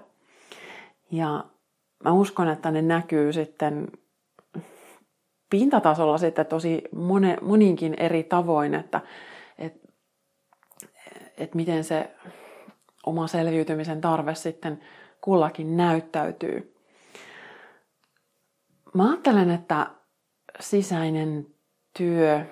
Ja 1.11 1.45
mä 2.05 2.12
uskon, 2.12 2.49
että 2.49 2.71
ne 2.71 2.83
näkyy 2.83 3.33
sitten 3.33 3.89
pintatasolla 5.51 6.19
sitten 6.19 6.47
tosi 6.47 6.83
mone, 6.97 7.37
moninkin 7.41 7.95
eri 7.99 8.25
tavoin, 8.25 8.75
että 8.75 9.01
et, 9.59 9.81
et 11.37 11.55
miten 11.55 11.85
se 11.85 12.11
oma 13.06 13.26
selviytymisen 13.26 14.00
tarve 14.00 14.35
sitten 14.35 14.80
kullakin 15.21 15.76
näyttäytyy. 15.76 16.75
Mä 18.94 19.09
ajattelen, 19.09 19.50
että 19.50 19.87
sisäinen 20.61 21.47
työ, 21.99 22.44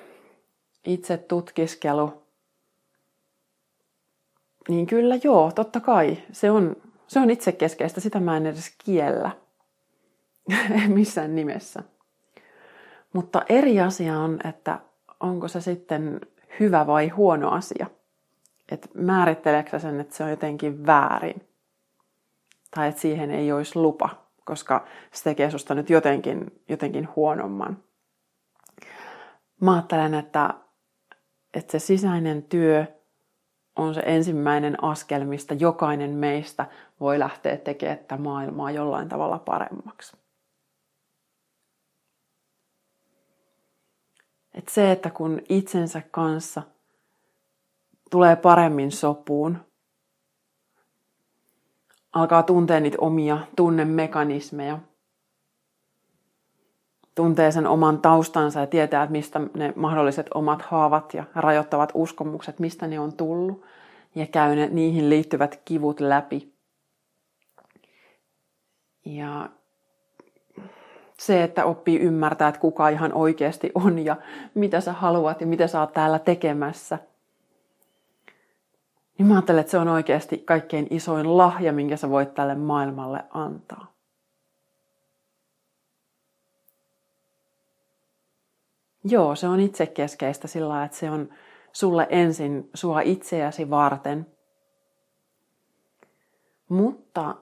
itse 0.87 1.17
tutkiskelu, 1.17 2.23
niin 4.69 4.87
kyllä 4.87 5.19
joo, 5.25 5.53
totta 5.53 5.81
kai. 5.81 6.19
Se 6.33 6.51
on, 6.51 6.77
se 7.07 7.21
on 7.21 7.31
itsekeskeistä, 7.31 8.01
sitä 8.01 8.21
mä 8.21 8.37
en 8.37 8.47
edes 8.47 8.75
kiellä 8.85 9.31
missään 10.89 11.35
nimessä. 11.35 11.83
Mutta 13.13 13.43
eri 13.49 13.81
asia 13.81 14.19
on, 14.19 14.39
että 14.49 14.79
onko 15.21 15.49
se 15.49 15.61
sitten 15.61 16.21
hyvä 16.61 16.87
vai 16.87 17.09
huono 17.09 17.51
asia. 17.51 17.87
Että 18.71 18.89
määritteleekö 18.95 19.79
sen, 19.79 20.01
että 20.01 20.17
se 20.17 20.25
on 20.25 20.31
jotenkin 20.31 20.87
väärin. 20.87 21.49
Tai 22.71 22.89
että 22.89 23.01
siihen 23.01 23.31
ei 23.31 23.53
olisi 23.53 23.79
lupa, 23.79 24.09
koska 24.45 24.85
se 25.13 25.25
tekee 25.25 25.51
susta 25.51 25.75
nyt 25.75 25.91
jotenkin, 25.91 26.63
jotenkin 26.69 27.09
huonomman. 27.17 27.85
Mä 29.61 29.73
ajattelen, 29.73 30.15
että, 30.15 30.55
että 31.55 31.73
se 31.73 31.79
sisäinen 31.79 32.43
työ 32.43 32.87
on 33.77 33.95
se 33.95 34.03
ensimmäinen 34.07 34.85
askel, 34.85 35.25
mistä 35.25 35.55
jokainen 35.55 36.11
meistä 36.11 36.67
voi 37.01 37.19
lähteä 37.19 37.57
tekemään 37.57 37.99
tätä 37.99 38.17
maailmaa 38.17 38.71
jollain 38.71 39.09
tavalla 39.09 39.39
paremmaksi. 39.39 40.17
Et 44.55 44.69
se, 44.69 44.93
että 44.93 45.11
kun 45.11 45.43
itsensä 45.49 46.03
kanssa 46.11 46.63
tulee 48.11 48.37
paremmin 48.37 48.93
sopuun, 48.93 49.59
alkaa 52.13 52.43
tuntea 52.43 52.81
niitä 52.81 52.99
omia 53.01 53.39
tunnemekanismeja, 53.57 54.79
tuntee 57.15 57.53
sen 57.53 57.67
oman 57.67 57.99
taustansa 57.99 58.61
ja 58.61 58.67
tietää, 58.67 59.03
että 59.03 59.13
mistä 59.13 59.41
ne 59.55 59.73
mahdolliset 59.77 60.27
omat 60.35 60.63
haavat 60.63 61.15
ja 61.15 61.25
rajoittavat 61.35 61.93
uskomukset, 61.95 62.59
mistä 62.59 62.87
ne 62.87 63.01
on 63.01 63.13
tullut. 63.13 63.65
ja 64.15 64.27
käy 64.27 64.57
ne, 64.57 64.67
niihin 64.67 65.11
liittyvät 65.11 65.61
kivut 65.65 66.01
läpi. 66.01 66.53
Ja 69.05 69.49
se, 71.19 71.43
että 71.43 71.65
oppii 71.65 72.01
ymmärtää, 72.01 72.49
että 72.49 72.61
kuka 72.61 72.89
ihan 72.89 73.13
oikeasti 73.13 73.73
on 73.75 73.99
ja 73.99 74.17
mitä 74.55 74.81
sä 74.81 74.93
haluat 74.93 75.41
ja 75.41 75.47
mitä 75.47 75.67
sä 75.67 75.81
oot 75.81 75.93
täällä 75.93 76.19
tekemässä. 76.19 76.99
Niin 79.21 79.27
mä 79.27 79.35
ajattelen, 79.35 79.61
että 79.61 79.71
se 79.71 79.79
on 79.79 79.89
oikeasti 79.89 80.39
kaikkein 80.39 80.87
isoin 80.91 81.37
lahja, 81.37 81.73
minkä 81.73 81.97
sä 81.97 82.11
voit 82.11 82.35
tälle 82.35 82.55
maailmalle 82.55 83.25
antaa. 83.31 83.93
Joo, 89.05 89.35
se 89.35 89.49
on 89.49 89.61
itsekeskeistä 89.61 90.49
sillä 90.49 90.85
että 90.85 90.97
se 90.97 91.11
on 91.11 91.29
sulle 91.73 92.07
ensin 92.11 92.71
sua 92.75 93.01
itseäsi 93.01 93.71
varten. 93.71 94.27
Mutta 96.69 97.35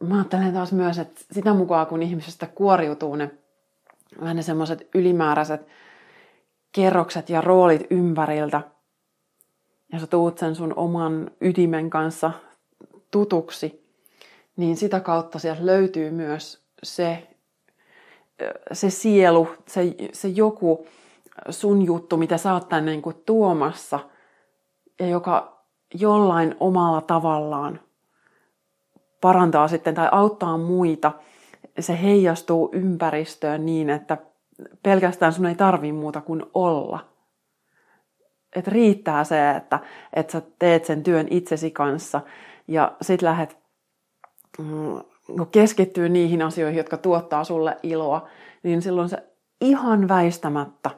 mä 0.00 0.14
ajattelen 0.14 0.54
taas 0.54 0.72
myös, 0.72 0.98
että 0.98 1.20
sitä 1.32 1.54
mukaan 1.54 1.86
kun 1.86 2.02
ihmisestä 2.02 2.46
kuoriutuu 2.46 3.16
ne 3.16 3.30
vähän 4.20 4.36
ne 4.36 4.42
semmoiset 4.42 4.88
ylimääräiset 4.94 5.66
kerrokset 6.72 7.30
ja 7.30 7.40
roolit 7.40 7.86
ympäriltä, 7.90 8.75
ja 9.92 9.98
sä 9.98 10.06
tuut 10.06 10.38
sen 10.38 10.54
sun 10.54 10.74
oman 10.76 11.30
ydimen 11.40 11.90
kanssa 11.90 12.32
tutuksi, 13.10 13.86
niin 14.56 14.76
sitä 14.76 15.00
kautta 15.00 15.38
sieltä 15.38 15.66
löytyy 15.66 16.10
myös 16.10 16.64
se, 16.82 17.28
se 18.72 18.90
sielu, 18.90 19.48
se, 19.66 19.94
se 20.12 20.28
joku 20.28 20.86
sun 21.50 21.82
juttu, 21.82 22.16
mitä 22.16 22.38
sä 22.38 22.52
oot 22.52 22.68
tänne 22.68 22.90
niin 22.90 23.02
kuin 23.02 23.16
tuomassa, 23.26 24.00
ja 25.00 25.06
joka 25.06 25.62
jollain 25.94 26.54
omalla 26.60 27.00
tavallaan 27.00 27.80
parantaa 29.20 29.68
sitten 29.68 29.94
tai 29.94 30.08
auttaa 30.12 30.58
muita, 30.58 31.12
se 31.80 32.02
heijastuu 32.02 32.70
ympäristöön 32.72 33.66
niin, 33.66 33.90
että 33.90 34.18
pelkästään 34.82 35.32
sun 35.32 35.46
ei 35.46 35.54
tarvii 35.54 35.92
muuta 35.92 36.20
kuin 36.20 36.42
olla. 36.54 37.15
Et 38.56 38.68
riittää 38.68 39.24
se, 39.24 39.50
että, 39.50 39.78
että 40.12 40.32
sä 40.32 40.42
teet 40.58 40.84
sen 40.84 41.02
työn 41.02 41.26
itsesi 41.30 41.70
kanssa 41.70 42.20
ja 42.68 42.92
sit 43.02 43.22
lähdet 43.22 43.58
mm, 44.58 45.00
keskittyy 45.52 46.08
niihin 46.08 46.42
asioihin, 46.42 46.78
jotka 46.78 46.96
tuottaa 46.96 47.44
sulle 47.44 47.76
iloa, 47.82 48.28
niin 48.62 48.82
silloin 48.82 49.08
se 49.08 49.18
ihan 49.60 50.08
väistämättä 50.08 50.90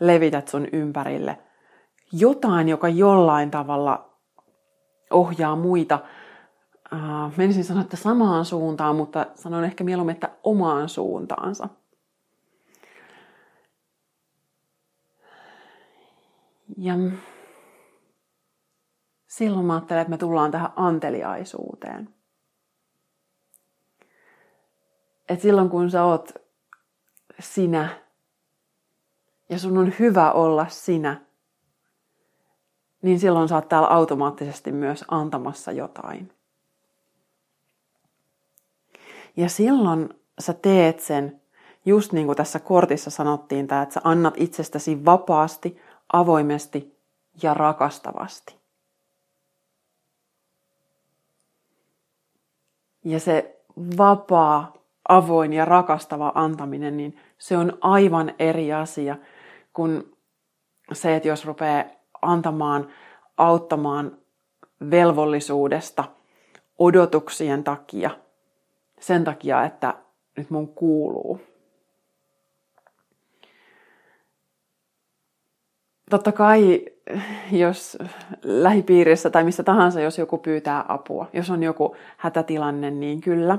levität 0.00 0.48
sun 0.48 0.66
ympärille 0.72 1.38
jotain, 2.12 2.68
joka 2.68 2.88
jollain 2.88 3.50
tavalla 3.50 4.10
ohjaa 5.10 5.56
muita 5.56 5.98
äh, 6.92 7.36
menisin 7.36 7.64
sanoa, 7.64 7.82
että 7.82 7.96
samaan 7.96 8.44
suuntaan, 8.44 8.96
mutta 8.96 9.26
sanon 9.34 9.64
ehkä 9.64 9.84
mieluummin, 9.84 10.14
että 10.14 10.30
omaan 10.44 10.88
suuntaansa. 10.88 11.68
Ja 16.76 16.94
silloin 19.26 19.66
mä 19.66 19.74
ajattelen, 19.74 20.00
että 20.00 20.10
me 20.10 20.18
tullaan 20.18 20.50
tähän 20.50 20.72
anteliaisuuteen. 20.76 22.14
Et 25.28 25.40
silloin 25.40 25.70
kun 25.70 25.90
sä 25.90 26.04
oot 26.04 26.32
sinä 27.40 27.88
ja 29.48 29.58
sun 29.58 29.78
on 29.78 29.92
hyvä 29.98 30.32
olla 30.32 30.66
sinä, 30.68 31.20
niin 33.02 33.20
silloin 33.20 33.48
sä 33.48 33.54
oot 33.54 33.68
täällä 33.68 33.88
automaattisesti 33.88 34.72
myös 34.72 35.04
antamassa 35.08 35.72
jotain. 35.72 36.32
Ja 39.36 39.48
silloin 39.48 40.08
sä 40.40 40.52
teet 40.52 41.00
sen, 41.00 41.40
just 41.84 42.12
niin 42.12 42.26
kuin 42.26 42.36
tässä 42.36 42.58
kortissa 42.58 43.10
sanottiin, 43.10 43.64
että 43.64 43.86
sä 43.90 44.00
annat 44.04 44.34
itsestäsi 44.36 45.04
vapaasti, 45.04 45.80
avoimesti 46.12 46.98
ja 47.42 47.54
rakastavasti. 47.54 48.56
Ja 53.04 53.20
se 53.20 53.60
vapaa, 53.98 54.72
avoin 55.08 55.52
ja 55.52 55.64
rakastava 55.64 56.32
antaminen, 56.34 56.96
niin 56.96 57.18
se 57.38 57.56
on 57.56 57.78
aivan 57.80 58.34
eri 58.38 58.72
asia 58.72 59.16
kuin 59.72 60.16
se, 60.92 61.16
että 61.16 61.28
jos 61.28 61.44
rupeaa 61.44 61.84
antamaan, 62.22 62.88
auttamaan 63.36 64.18
velvollisuudesta, 64.90 66.04
odotuksien 66.78 67.64
takia– 67.64 68.10
sen 69.00 69.24
takia, 69.24 69.64
että 69.64 69.94
nyt 70.36 70.50
mun 70.50 70.68
kuuluu. 70.68 71.40
Totta 76.10 76.32
kai, 76.32 76.84
jos 77.52 77.98
lähipiirissä 78.42 79.30
tai 79.30 79.44
missä 79.44 79.62
tahansa, 79.62 80.00
jos 80.00 80.18
joku 80.18 80.38
pyytää 80.38 80.84
apua, 80.88 81.26
jos 81.32 81.50
on 81.50 81.62
joku 81.62 81.96
hätätilanne, 82.16 82.90
niin 82.90 83.20
kyllä. 83.20 83.58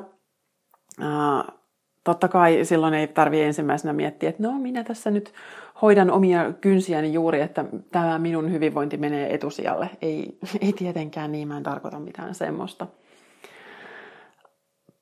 totta 2.04 2.28
kai 2.28 2.66
silloin 2.66 2.94
ei 2.94 3.08
tarvitse 3.08 3.46
ensimmäisenä 3.46 3.94
miettiä, 3.94 4.30
että 4.30 4.44
no 4.44 4.60
minä 4.60 4.84
tässä 4.84 5.12
nyt 5.12 5.34
hoidan 5.82 6.12
omia 6.12 6.54
kynsiäni 6.62 7.14
juuri, 7.14 7.42
että 7.42 7.66
tämä 7.92 8.20
minun 8.20 8.52
hyvinvointi 8.52 8.98
menee 8.98 9.34
etusijalle. 9.34 9.90
Ei, 10.02 10.38
ei 10.62 10.74
tietenkään 10.74 11.32
niin, 11.32 11.48
mä 11.48 11.58
en 11.58 11.64
tarkoita 11.64 12.00
mitään 12.00 12.36
semmoista 12.36 12.88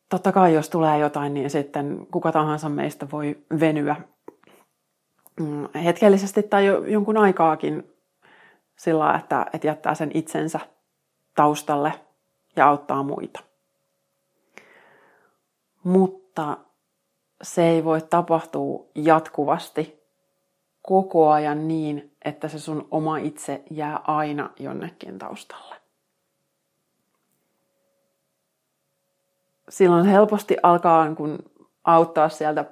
totta 0.10 0.32
kai 0.32 0.54
jos 0.54 0.70
tulee 0.70 1.00
jotain, 1.00 1.34
niin 1.34 1.50
sitten 1.50 2.08
kuka 2.12 2.32
tahansa 2.32 2.70
meistä 2.70 3.08
voi 3.12 3.38
venyä 3.60 3.96
hetkellisesti 5.84 6.44
tai 6.44 6.66
jonkun 6.66 7.18
aikaakin 7.18 7.96
sillä, 8.76 9.16
että, 9.16 9.46
että 9.54 9.68
jättää 9.68 9.96
sen 9.96 10.12
itsensä 10.14 10.60
taustalle 11.36 11.94
ja 12.56 12.68
auttaa 12.68 13.04
muita. 13.04 13.40
Mutta 15.84 16.58
se 17.42 17.68
ei 17.68 17.84
voi 17.84 18.02
tapahtua 18.02 18.86
jatkuvasti 18.96 20.00
koko 20.82 21.30
ajan 21.30 21.68
niin, 21.68 22.16
että 22.26 22.48
se 22.48 22.60
sun 22.60 22.88
oma 22.92 23.18
itse 23.18 23.64
jää 23.72 24.00
aina 24.08 24.50
jonnekin 24.60 25.20
taustalle. 25.20 25.80
silloin 29.70 30.06
helposti 30.06 30.58
alkaa 30.64 31.16
kun 31.16 31.40
auttaa 31.84 32.30
sieltä, 32.30 32.66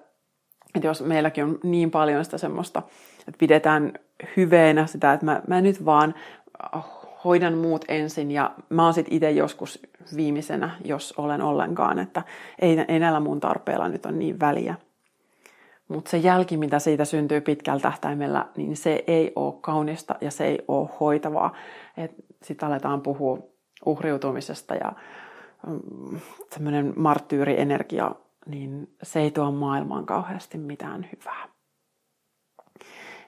että 0.78 0.88
jos 0.88 1.02
meilläkin 1.02 1.44
on 1.44 1.60
niin 1.63 1.92
paljon 1.92 2.26
sitä 2.26 2.38
semmoista, 2.38 2.82
että 3.20 3.38
pidetään 3.38 3.94
hyveenä 4.38 4.86
sitä, 4.86 5.13
että 5.13 5.26
mä, 5.26 5.42
mä 5.48 5.62
nyt 5.62 5.86
vaan 5.86 6.16
hoidan 7.24 7.54
muut 7.54 7.86
ensin 7.88 8.32
ja 8.32 8.52
mä 8.70 8.84
oon 8.84 8.94
sitten 8.94 9.13
itse 9.13 9.32
joskus 9.32 9.80
viimeisenä, 10.16 10.70
jos 10.86 11.13
olen 11.18 11.42
ollenkaan, 11.42 12.00
että 12.00 12.22
ei, 12.60 12.86
ei 12.88 13.00
näillä 13.00 13.20
mun 13.20 13.40
tarpeilla 13.40 13.90
nyt 13.90 14.06
on 14.06 14.20
niin 14.20 14.40
väliä. 14.40 14.76
Mutta 15.88 16.12
se 16.12 16.18
jälki, 16.18 16.58
mitä 16.58 16.80
siitä 16.80 17.06
syntyy 17.06 17.42
pitkällä 17.42 17.80
tähtäimellä, 17.80 18.46
niin 18.58 18.78
se 18.78 19.04
ei 19.08 19.32
ole 19.36 19.54
kaunista 19.62 20.16
ja 20.22 20.32
se 20.32 20.46
ei 20.46 20.60
ole 20.68 20.90
hoitavaa. 21.00 21.54
Sitten 22.44 22.70
aletaan 22.70 23.02
puhua 23.02 23.40
uhriutumisesta 23.86 24.76
ja 24.76 24.92
tämmöinen 26.50 26.94
marttyyrienergia, 26.96 28.12
niin 28.48 28.96
se 29.04 29.20
ei 29.20 29.32
tuo 29.32 29.52
maailmaan 29.52 30.06
kauheasti 30.06 30.58
mitään 30.58 31.10
hyvää. 31.12 31.50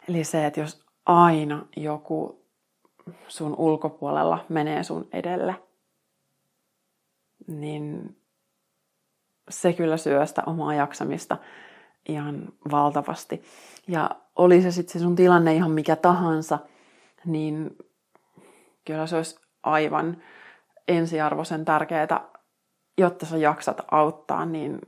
Eli 0.08 0.24
se, 0.24 0.46
että 0.46 0.60
jos 0.60 0.86
aina 1.06 1.66
joku 1.78 2.46
sun 3.28 3.56
ulkopuolella 3.58 4.46
menee 4.50 4.84
sun 4.84 5.08
edelle, 5.14 5.56
niin 7.48 8.18
se 9.50 9.74
kyllä 9.74 9.98
syö 9.98 10.26
sitä 10.26 10.44
omaa 10.46 10.74
jaksamista 10.74 11.38
ihan 12.08 12.54
valtavasti. 12.72 13.44
Ja 13.88 14.10
oli 14.36 14.62
se 14.62 14.72
sitten 14.72 14.94
se 14.94 15.00
sun 15.00 15.16
tilanne 15.16 15.54
ihan 15.54 15.72
mikä 15.72 15.96
tahansa, 15.96 16.60
niin 17.26 17.78
kyllä 18.86 19.08
se 19.08 19.16
olisi 19.16 19.40
aivan 19.64 20.18
ensiarvoisen 20.88 21.66
tärkeää, 21.66 22.30
jotta 22.98 23.26
sä 23.26 23.38
jaksat 23.38 23.82
auttaa, 23.92 24.46
niin 24.46 24.80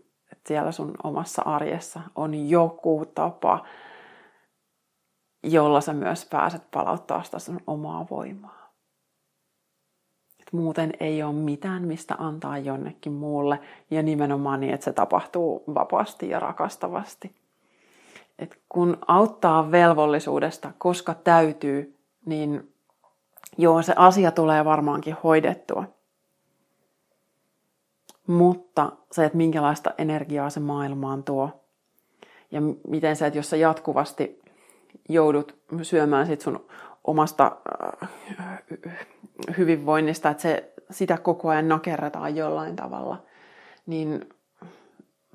että 0.41 0.47
siellä 0.47 0.71
sun 0.71 0.93
omassa 1.03 1.41
arjessa 1.41 2.01
on 2.15 2.49
joku 2.49 3.05
tapa, 3.15 3.65
jolla 5.43 5.81
sä 5.81 5.93
myös 5.93 6.25
pääset 6.25 6.71
palauttaa 6.71 7.23
sitä 7.23 7.39
sun 7.39 7.59
omaa 7.67 8.07
voimaa. 8.11 8.71
Et 10.39 10.53
muuten 10.53 10.93
ei 10.99 11.23
ole 11.23 11.33
mitään, 11.33 11.87
mistä 11.87 12.15
antaa 12.17 12.57
jonnekin 12.57 13.13
muulle, 13.13 13.59
ja 13.91 14.03
nimenomaan 14.03 14.59
niin, 14.59 14.73
että 14.73 14.83
se 14.83 14.93
tapahtuu 14.93 15.63
vapaasti 15.75 16.29
ja 16.29 16.39
rakastavasti. 16.39 17.35
Et 18.39 18.61
kun 18.69 18.97
auttaa 19.07 19.71
velvollisuudesta, 19.71 20.71
koska 20.77 21.13
täytyy, 21.13 21.99
niin 22.25 22.73
joo, 23.57 23.81
se 23.81 23.93
asia 23.95 24.31
tulee 24.31 24.65
varmaankin 24.65 25.17
hoidettua. 25.23 25.83
Mutta 28.31 28.91
se, 29.11 29.25
että 29.25 29.37
minkälaista 29.37 29.91
energiaa 29.97 30.49
se 30.49 30.59
maailmaan 30.59 31.23
tuo, 31.23 31.49
ja 32.51 32.61
miten 32.87 33.15
se, 33.15 33.27
että 33.27 33.39
jos 33.39 33.49
sä 33.49 33.57
jatkuvasti 33.57 34.41
joudut 35.09 35.57
syömään 35.81 36.27
sit 36.27 36.41
sun 36.41 36.65
omasta 37.03 37.57
äh, 38.01 38.09
hyvinvoinnista, 39.57 40.29
että 40.29 40.41
se, 40.41 40.73
sitä 40.91 41.17
koko 41.17 41.49
ajan 41.49 41.67
nakerretaan 41.67 42.35
jollain 42.35 42.75
tavalla, 42.75 43.23
niin 43.85 44.29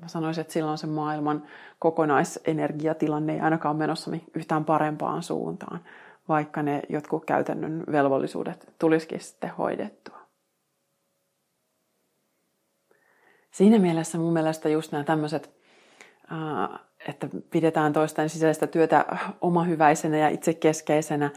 mä 0.01 0.07
sanoisin, 0.07 0.41
että 0.41 0.53
silloin 0.53 0.77
se 0.77 0.87
maailman 0.87 1.43
kokonaisenergiatilanne 1.79 3.33
ei 3.33 3.39
ainakaan 3.39 3.75
menossa 3.75 4.11
yhtään 4.35 4.65
parempaan 4.65 5.23
suuntaan, 5.23 5.79
vaikka 6.29 6.63
ne 6.63 6.81
jotkut 6.89 7.25
käytännön 7.25 7.83
velvollisuudet 7.91 8.73
tulisikin 8.79 9.19
sitten 9.19 9.51
hoidettua. 9.57 10.26
Siinä 13.51 13.79
mielessä 13.79 14.17
mun 14.17 14.33
mielestä 14.33 14.69
just 14.69 14.91
nämä 14.91 15.03
tämmöiset, 15.03 15.49
että 17.07 17.27
pidetään 17.49 17.93
toisten 17.93 18.29
sisäistä 18.29 18.67
työtä 18.67 19.05
omahyväisenä 19.41 20.17
ja 20.17 20.29
itsekeskeisenä, 20.29 21.29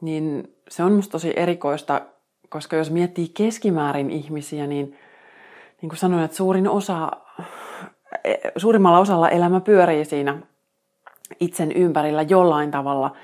niin 0.00 0.54
se 0.70 0.82
on 0.82 0.92
musta 0.92 1.12
tosi 1.12 1.32
erikoista, 1.36 2.00
koska 2.48 2.76
jos 2.76 2.90
miettii 2.90 3.28
keskimäärin 3.28 4.10
ihmisiä, 4.10 4.66
niin 4.66 4.96
niin 5.82 5.88
kuin 5.88 5.98
sanoin, 5.98 6.24
että 6.24 6.36
suurin 6.36 6.68
osa, 6.68 7.10
e, 8.24 8.34
suurimmalla 8.56 8.98
osalla 8.98 9.28
elämä 9.28 9.60
pyörii 9.60 10.04
siinä 10.04 10.38
itsen 11.40 11.72
ympärillä 11.72 12.22
jollain 12.22 12.70
tavalla. 12.70 13.16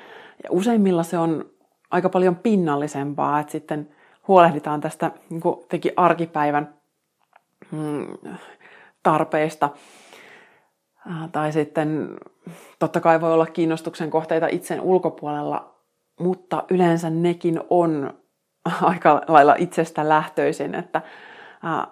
Ja 0.44 0.50
useimmilla 0.50 1.02
se 1.02 1.18
on 1.18 1.44
aika 1.90 2.08
paljon 2.08 2.36
pinnallisempaa, 2.36 3.40
että 3.40 3.52
sitten 3.52 3.88
huolehditaan 4.28 4.80
tästä 4.80 5.10
niin 5.30 5.40
kuin 5.40 5.56
teki 5.68 5.92
arkipäivän 5.96 6.74
tarpeista. 9.02 9.70
Tai 11.32 11.52
sitten 11.52 12.16
totta 12.78 13.00
kai 13.00 13.20
voi 13.20 13.32
olla 13.32 13.46
kiinnostuksen 13.46 14.10
kohteita 14.10 14.46
itsen 14.46 14.80
ulkopuolella, 14.80 15.74
mutta 16.20 16.64
yleensä 16.70 17.10
nekin 17.10 17.60
on 17.70 18.14
aika 18.82 19.22
lailla 19.28 19.54
itsestä 19.58 20.08
lähtöisin, 20.08 20.74
että 20.74 21.02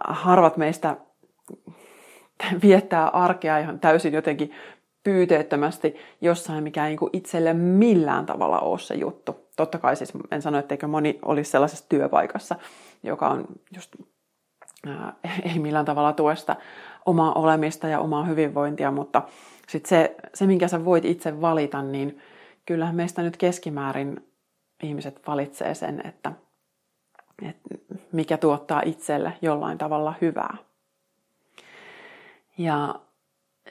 harvat 0.04 0.56
meistä 0.56 0.96
viettää 2.62 3.08
arkea 3.08 3.58
ihan 3.58 3.80
täysin 3.80 4.12
jotenkin 4.12 4.52
pyyteettömästi 5.04 5.96
jossain, 6.20 6.64
mikä 6.64 6.86
ei 6.86 6.96
niin 6.96 7.10
itselle 7.12 7.52
millään 7.54 8.26
tavalla 8.26 8.60
ole 8.60 8.78
se 8.78 8.94
juttu. 8.94 9.48
Totta 9.56 9.78
kai 9.78 9.96
siis 9.96 10.12
en 10.30 10.42
sano, 10.42 10.58
etteikö 10.58 10.86
moni 10.86 11.18
olisi 11.22 11.50
sellaisessa 11.50 11.88
työpaikassa, 11.88 12.56
joka 13.02 13.28
on 13.28 13.44
just 13.74 13.94
ei 15.52 15.58
millään 15.58 15.84
tavalla 15.84 16.12
tuesta 16.12 16.56
omaa 17.06 17.32
olemista 17.32 17.88
ja 17.88 18.00
omaa 18.00 18.24
hyvinvointia, 18.24 18.90
mutta 18.90 19.22
sitten 19.68 19.88
se, 19.88 20.16
se, 20.34 20.46
minkä 20.46 20.68
sä 20.68 20.84
voit 20.84 21.04
itse 21.04 21.40
valita, 21.40 21.82
niin 21.82 22.18
kyllähän 22.66 22.94
meistä 22.94 23.22
nyt 23.22 23.36
keskimäärin 23.36 24.26
ihmiset 24.82 25.20
valitsee 25.26 25.74
sen, 25.74 26.06
että, 26.06 26.32
että 27.48 27.60
mikä 28.12 28.36
tuottaa 28.36 28.82
itselle 28.84 29.32
jollain 29.42 29.78
tavalla 29.78 30.14
hyvää. 30.20 30.56
Ja 32.58 32.94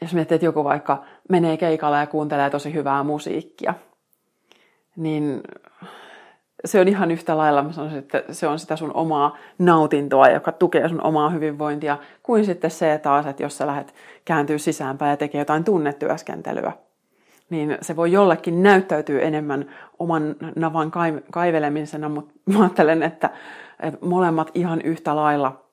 jos 0.02 0.14
miettii, 0.14 0.36
että 0.36 0.46
joku 0.46 0.64
vaikka 0.64 1.04
menee 1.30 1.58
keikalle 1.58 1.98
ja 1.98 2.08
kuuntelee 2.08 2.50
tosi 2.50 2.74
hyvää 2.74 3.04
musiikkia, 3.04 3.74
niin 4.96 5.42
se 6.66 6.80
on 6.80 6.88
ihan 6.88 7.12
yhtä 7.12 7.38
lailla, 7.38 7.64
mä 7.64 7.72
sanoisin, 7.72 8.00
että 8.00 8.24
se 8.32 8.48
on 8.48 8.60
sitä 8.60 8.76
sun 8.76 8.92
omaa 8.94 9.38
nautintoa, 9.60 10.30
joka 10.30 10.52
tukee 10.52 10.90
sun 10.90 11.04
omaa 11.04 11.30
hyvinvointia, 11.30 11.98
kuin 12.24 12.46
sitten 12.46 12.72
se 12.72 13.00
taas, 13.04 13.26
että 13.26 13.44
jos 13.44 13.58
sä 13.58 13.68
lähdet 13.68 13.94
kääntyä 14.26 14.58
sisäänpäin 14.58 15.10
ja 15.10 15.18
tekee 15.18 15.42
jotain 15.42 15.64
tunnetyöskentelyä, 15.64 16.72
niin 17.50 17.78
se 17.82 17.96
voi 17.96 18.12
jollekin 18.12 18.64
näyttäytyä 18.64 19.22
enemmän 19.22 19.70
oman 20.00 20.36
navan 20.56 20.92
kaivelemisena, 21.32 22.10
mutta 22.10 22.34
mä 22.46 22.60
ajattelen, 22.60 23.04
että, 23.04 23.30
että 23.80 24.06
molemmat 24.06 24.52
ihan 24.54 24.82
yhtä 24.82 25.16
lailla 25.16 25.66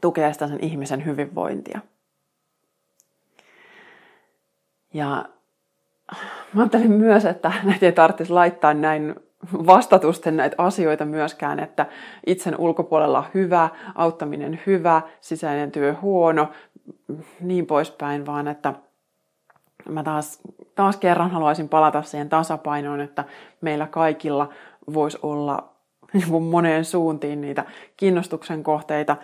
tukee 0.00 0.32
sitä 0.32 0.48
sen 0.48 0.64
ihmisen 0.64 1.04
hyvinvointia. 1.04 1.80
Ja 4.94 5.24
mä 6.52 6.62
ajattelin 6.62 6.92
myös, 6.92 7.24
että 7.24 7.52
näitä 7.64 7.86
ei 7.86 7.92
tarvitsisi 7.92 8.32
laittaa 8.32 8.74
näin 8.74 9.14
vastatusten 9.52 10.36
näitä 10.36 10.54
asioita 10.58 11.04
myöskään, 11.04 11.60
että 11.60 11.86
itsen 12.26 12.54
ulkopuolella 12.58 13.24
hyvä, 13.34 13.68
auttaminen 13.94 14.60
hyvä, 14.66 15.02
sisäinen 15.20 15.72
työ 15.72 15.94
huono, 16.02 16.48
niin 17.40 17.66
poispäin, 17.66 18.26
vaan 18.26 18.48
että 18.48 18.74
mä 19.88 20.02
taas, 20.02 20.40
taas 20.74 20.96
kerran 20.96 21.30
haluaisin 21.30 21.68
palata 21.68 22.02
siihen 22.02 22.28
tasapainoon, 22.28 23.00
että 23.00 23.24
meillä 23.60 23.86
kaikilla 23.86 24.48
voisi 24.94 25.18
olla 25.22 25.76
niin 26.12 26.42
moneen 26.42 26.84
suuntiin 26.84 27.40
niitä 27.40 27.64
kiinnostuksen 27.96 28.62
kohteita. 28.62 29.16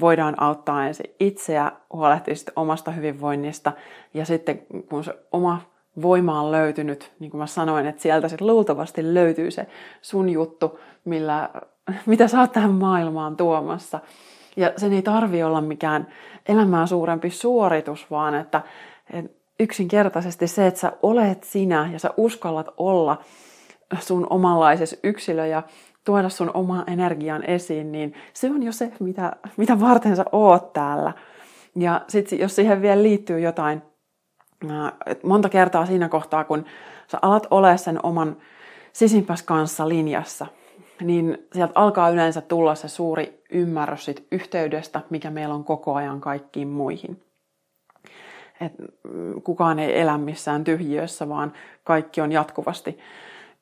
Voidaan 0.00 0.34
auttaa 0.42 0.86
ensin 0.86 1.14
itseä, 1.20 1.72
huolehtia 1.92 2.34
omasta 2.56 2.90
hyvinvoinnista 2.90 3.72
ja 4.14 4.24
sitten 4.24 4.62
kun 4.88 5.04
se 5.04 5.14
oma 5.32 5.60
voima 6.02 6.40
on 6.40 6.52
löytynyt, 6.52 7.12
niin 7.20 7.30
kuin 7.30 7.38
mä 7.38 7.46
sanoin, 7.46 7.86
että 7.86 8.02
sieltä 8.02 8.28
sitten 8.28 8.46
luultavasti 8.46 9.14
löytyy 9.14 9.50
se 9.50 9.66
sun 10.02 10.30
juttu, 10.30 10.78
millä, 11.04 11.50
mitä 12.06 12.28
sä 12.28 12.40
oot 12.40 12.52
tähän 12.52 12.70
maailmaan 12.70 13.36
tuomassa. 13.36 14.00
Ja 14.56 14.72
sen 14.76 14.92
ei 14.92 15.02
tarvi 15.02 15.42
olla 15.42 15.60
mikään 15.60 16.08
elämää 16.48 16.86
suurempi 16.86 17.30
suoritus, 17.30 18.10
vaan 18.10 18.34
että, 18.34 18.62
että 19.12 19.32
yksinkertaisesti 19.60 20.46
se, 20.46 20.66
että 20.66 20.80
sä 20.80 20.92
olet 21.02 21.44
sinä 21.44 21.90
ja 21.92 21.98
sä 21.98 22.10
uskallat 22.16 22.66
olla 22.76 23.18
sun 24.00 24.26
omanlaisessa 24.30 24.96
yksilö 25.02 25.46
ja 25.46 25.62
tuoda 26.04 26.28
sun 26.28 26.50
oma 26.54 26.84
energian 26.86 27.44
esiin, 27.44 27.92
niin 27.92 28.14
se 28.32 28.50
on 28.50 28.62
jo 28.62 28.72
se, 28.72 28.92
mitä, 29.00 29.32
mitä 29.56 29.80
varten 29.80 30.16
sä 30.16 30.24
oot 30.32 30.72
täällä. 30.72 31.12
Ja 31.76 32.00
sitten 32.08 32.38
jos 32.38 32.56
siihen 32.56 32.82
vielä 32.82 33.02
liittyy 33.02 33.40
jotain, 33.40 33.82
monta 35.22 35.48
kertaa 35.48 35.86
siinä 35.86 36.08
kohtaa, 36.08 36.44
kun 36.44 36.64
sä 37.06 37.18
alat 37.22 37.46
ole 37.50 37.78
sen 37.78 38.00
oman 38.02 38.36
sisimpäs 38.92 39.42
kanssa 39.42 39.88
linjassa, 39.88 40.46
niin 41.00 41.38
sieltä 41.52 41.72
alkaa 41.74 42.10
yleensä 42.10 42.40
tulla 42.40 42.74
se 42.74 42.88
suuri 42.88 43.42
ymmärrys 43.50 44.04
siitä 44.04 44.22
yhteydestä, 44.32 45.00
mikä 45.10 45.30
meillä 45.30 45.54
on 45.54 45.64
koko 45.64 45.94
ajan 45.94 46.20
kaikkiin 46.20 46.68
muihin. 46.68 47.22
Et 48.60 48.72
mm, 48.78 49.42
kukaan 49.42 49.78
ei 49.78 50.00
elä 50.00 50.18
missään 50.18 50.64
tyhjiössä, 50.64 51.28
vaan 51.28 51.52
kaikki 51.84 52.20
on 52.20 52.32
jatkuvasti 52.32 52.98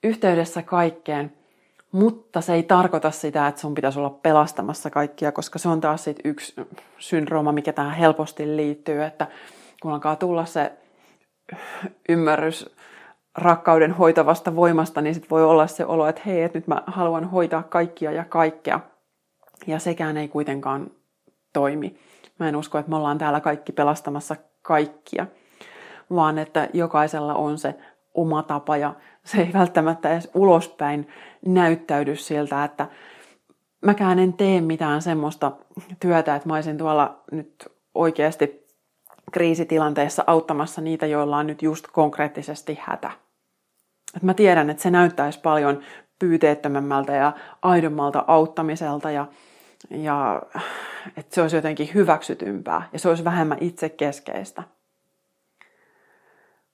yhteydessä 0.02 0.62
kaikkeen. 0.62 1.32
Mutta 1.92 2.40
se 2.40 2.54
ei 2.54 2.62
tarkoita 2.62 3.10
sitä, 3.10 3.48
että 3.48 3.60
sun 3.60 3.74
pitäisi 3.74 3.98
olla 3.98 4.10
pelastamassa 4.10 4.90
kaikkia, 4.90 5.32
koska 5.32 5.58
se 5.58 5.68
on 5.68 5.80
taas 5.80 6.04
sit 6.04 6.20
yksi 6.24 6.54
syndrooma, 6.98 7.52
mikä 7.52 7.72
tähän 7.72 7.96
helposti 7.96 8.56
liittyy, 8.56 9.02
että 9.02 9.26
kun 9.82 9.92
alkaa 9.92 10.16
tulla 10.16 10.44
se 10.44 10.72
ymmärrys 12.08 12.76
rakkauden 13.38 13.92
hoitavasta 13.92 14.56
voimasta, 14.56 15.00
niin 15.00 15.14
sit 15.14 15.30
voi 15.30 15.44
olla 15.44 15.66
se 15.66 15.86
olo, 15.86 16.06
että 16.06 16.22
hei, 16.26 16.42
että 16.42 16.58
nyt 16.58 16.66
mä 16.66 16.82
haluan 16.86 17.30
hoitaa 17.30 17.62
kaikkia 17.62 18.12
ja 18.12 18.24
kaikkea. 18.24 18.80
Ja 19.66 19.78
sekään 19.78 20.16
ei 20.16 20.28
kuitenkaan 20.28 20.90
toimi. 21.52 21.96
Mä 22.38 22.48
en 22.48 22.56
usko, 22.56 22.78
että 22.78 22.90
me 22.90 22.96
ollaan 22.96 23.18
täällä 23.18 23.40
kaikki 23.40 23.72
pelastamassa 23.72 24.36
kaikkia, 24.62 25.26
vaan 26.14 26.38
että 26.38 26.68
jokaisella 26.72 27.34
on 27.34 27.58
se 27.58 27.74
oma 28.14 28.42
tapa 28.42 28.76
ja 28.76 28.94
se 29.24 29.40
ei 29.40 29.52
välttämättä 29.52 30.12
edes 30.12 30.30
ulospäin 30.34 31.08
näyttäydy 31.46 32.16
siltä, 32.16 32.64
että 32.64 32.86
mäkään 33.80 34.18
en 34.18 34.32
tee 34.32 34.60
mitään 34.60 35.02
semmoista 35.02 35.52
työtä, 36.00 36.34
että 36.34 36.48
mä 36.48 36.54
olisin 36.54 36.78
tuolla 36.78 37.22
nyt 37.32 37.68
oikeasti 37.94 38.62
kriisitilanteessa 39.33 40.25
auttamassa 40.27 40.81
niitä, 40.81 41.07
joilla 41.07 41.37
on 41.37 41.47
nyt 41.47 41.62
just 41.62 41.87
konkreettisesti 41.92 42.79
hätä. 42.81 43.11
Et 44.16 44.23
mä 44.23 44.35
tiedän, 44.35 44.71
että 44.71 44.83
se 44.83 44.90
näyttäisi 44.90 45.40
paljon 45.40 45.83
pyyteettömämmältä 46.18 47.12
ja 47.12 47.33
aidommalta 47.62 48.25
auttamiselta 48.27 49.11
ja, 49.11 49.27
ja 49.90 50.42
että 51.16 51.35
se 51.35 51.42
olisi 51.42 51.57
jotenkin 51.57 51.90
hyväksytympää 51.95 52.88
ja 52.92 52.99
se 52.99 53.09
olisi 53.09 53.25
vähemmän 53.25 53.59
itsekeskeistä. 53.61 54.62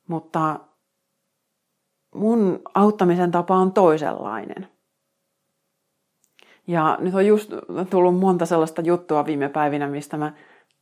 Mutta 0.09 0.61
mun 2.15 2.63
auttamisen 2.75 3.31
tapa 3.31 3.57
on 3.57 3.73
toisenlainen. 3.73 4.69
Ja 6.67 6.99
nyt 7.01 7.15
on 7.15 7.27
just 7.27 7.53
tullut 7.91 8.19
monta 8.19 8.47
sellaista 8.47 8.83
juttua 8.83 9.27
viime 9.27 9.49
päivinä, 9.49 9.87
mistä 9.87 10.17
mä 10.17 10.33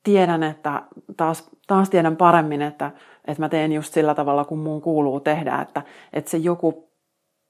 tiedän, 0.07 0.43
että 0.43 0.83
taas, 1.17 1.51
taas 1.67 1.91
tiedän 1.91 2.17
paremmin, 2.17 2.63
että, 2.63 2.91
että 3.25 3.43
mä 3.43 3.49
teen 3.49 3.73
just 3.73 3.95
sillä 3.95 4.15
tavalla, 4.15 4.45
kun 4.45 4.59
mun 4.59 4.83
kuuluu 4.83 5.21
tehdä, 5.21 5.61
että, 5.61 5.83
että 6.13 6.31
se 6.31 6.37
joku 6.37 6.89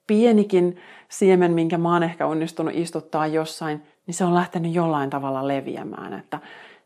pienikin 0.07 0.77
siemen, 1.09 1.51
minkä 1.51 1.77
mä 1.77 1.93
oon 1.93 2.03
ehkä 2.03 2.27
onnistunut 2.27 2.75
istuttaa 2.75 3.27
jossain, 3.27 3.83
niin 4.07 4.13
se 4.15 4.25
on 4.25 4.33
lähtenyt 4.33 4.73
jollain 4.73 5.09
tavalla 5.09 5.47
leviämään. 5.47 6.13
Että, 6.13 6.39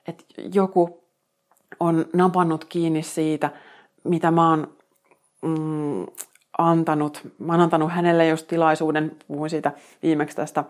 että 0.08 0.24
joku 0.54 1.04
on 1.80 2.06
napannut 2.14 2.66
kiinni 2.66 3.04
siitä, 3.04 3.50
mitä 4.04 4.32
mä 4.32 4.50
oon 4.50 4.68
mm, 5.42 6.06
antanut. 6.58 7.22
Mä 7.40 7.54
oon 7.54 7.62
antanut 7.62 7.92
hänelle 7.92 8.28
just 8.28 8.48
tilaisuuden, 8.48 9.16
puhuin 9.28 9.50
siitä 9.50 9.72
viimeksi 10.04 10.36
tästä, 10.36 10.64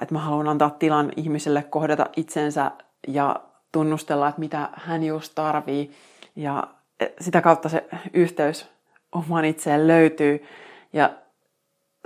että 0.00 0.14
mä 0.14 0.18
haluan 0.18 0.48
antaa 0.48 0.70
tilan 0.70 1.12
ihmiselle 1.16 1.62
kohdata 1.62 2.06
itsensä 2.16 2.70
ja 3.08 3.36
tunnustella, 3.72 4.28
että 4.28 4.40
mitä 4.40 4.68
hän 4.72 5.04
just 5.04 5.32
tarvii. 5.34 5.90
Ja 6.36 6.68
e, 7.00 7.06
sitä 7.20 7.40
kautta 7.40 7.68
se 7.68 7.88
yhteys 8.12 8.68
omaan 9.12 9.44
itseen 9.44 9.88
löytyy. 9.88 10.44
Ja 10.92 11.10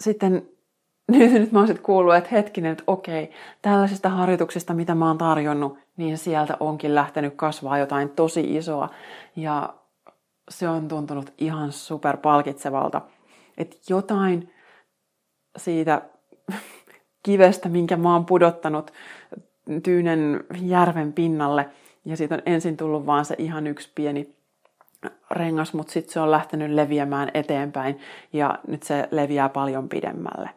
sitten 0.00 0.48
nyt, 1.12 1.32
nyt 1.32 1.52
mä 1.52 1.58
oon 1.58 1.66
sitten 1.68 1.84
kuullut, 1.84 2.14
että 2.14 2.30
hetkinen, 2.32 2.72
että 2.72 2.84
okei, 2.86 3.30
tällaisista 3.62 4.08
harjoituksista, 4.08 4.74
mitä 4.74 4.94
mä 4.94 5.06
oon 5.06 5.18
tarjonnut, 5.18 5.78
niin 5.96 6.18
sieltä 6.18 6.56
onkin 6.60 6.94
lähtenyt 6.94 7.34
kasvaa 7.36 7.78
jotain 7.78 8.08
tosi 8.08 8.56
isoa. 8.56 8.88
Ja 9.36 9.74
se 10.48 10.68
on 10.68 10.88
tuntunut 10.88 11.32
ihan 11.38 11.72
super 11.72 12.16
palkitsevalta. 12.16 13.00
Että 13.58 13.76
jotain 13.88 14.54
siitä 15.56 16.02
kivestä, 17.26 17.68
minkä 17.68 17.96
mä 17.96 18.12
oon 18.12 18.26
pudottanut 18.26 18.92
Tyynen 19.82 20.44
järven 20.60 21.12
pinnalle, 21.12 21.68
ja 22.04 22.16
siitä 22.16 22.34
on 22.34 22.42
ensin 22.46 22.76
tullut 22.76 23.06
vaan 23.06 23.24
se 23.24 23.34
ihan 23.38 23.66
yksi 23.66 23.90
pieni 23.94 24.34
rengas, 25.30 25.74
mutta 25.74 25.92
sitten 25.92 26.12
se 26.12 26.20
on 26.20 26.30
lähtenyt 26.30 26.70
leviämään 26.70 27.30
eteenpäin, 27.34 27.98
ja 28.32 28.58
nyt 28.68 28.82
se 28.82 29.08
leviää 29.10 29.48
paljon 29.48 29.88
pidemmälle. 29.88 30.50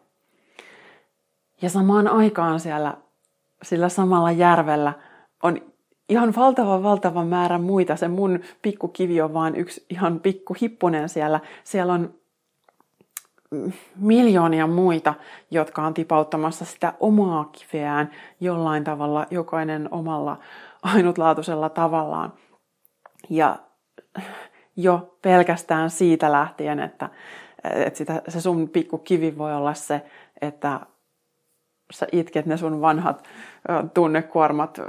Ja 1.61 1.69
samaan 1.69 2.07
aikaan 2.07 2.59
siellä 2.59 2.97
sillä 3.63 3.89
samalla 3.89 4.31
järvellä 4.31 4.93
on 5.43 5.61
ihan 6.09 6.35
valtava, 6.35 6.83
valtava 6.83 7.25
määrä 7.25 7.57
muita. 7.57 7.95
Se 7.95 8.07
mun 8.07 8.39
pikkukivi 8.61 9.21
on 9.21 9.33
vaan 9.33 9.55
yksi 9.55 9.85
ihan 9.89 10.19
pikku 10.19 10.55
hippunen 10.61 11.09
siellä. 11.09 11.39
Siellä 11.63 11.93
on 11.93 12.13
miljoonia 13.95 14.67
muita, 14.67 15.13
jotka 15.51 15.81
on 15.81 15.93
tipauttamassa 15.93 16.65
sitä 16.65 16.93
omaa 16.99 17.49
kiveään 17.51 18.11
jollain 18.39 18.83
tavalla, 18.83 19.27
jokainen 19.31 19.87
omalla 19.91 20.39
ainutlaatuisella 20.83 21.69
tavallaan. 21.69 22.33
Ja 23.29 23.55
jo 24.75 25.17
pelkästään 25.21 25.89
siitä 25.89 26.31
lähtien, 26.31 26.79
että, 26.79 27.09
että 27.63 27.97
sitä, 27.97 28.21
se 28.27 28.41
sun 28.41 28.69
pikkukivi 28.69 29.37
voi 29.37 29.53
olla 29.53 29.73
se, 29.73 30.01
että 30.41 30.79
sä 31.93 32.07
itket 32.11 32.45
ne 32.45 32.57
sun 32.57 32.81
vanhat 32.81 33.23
tunnekuormat 33.93 34.79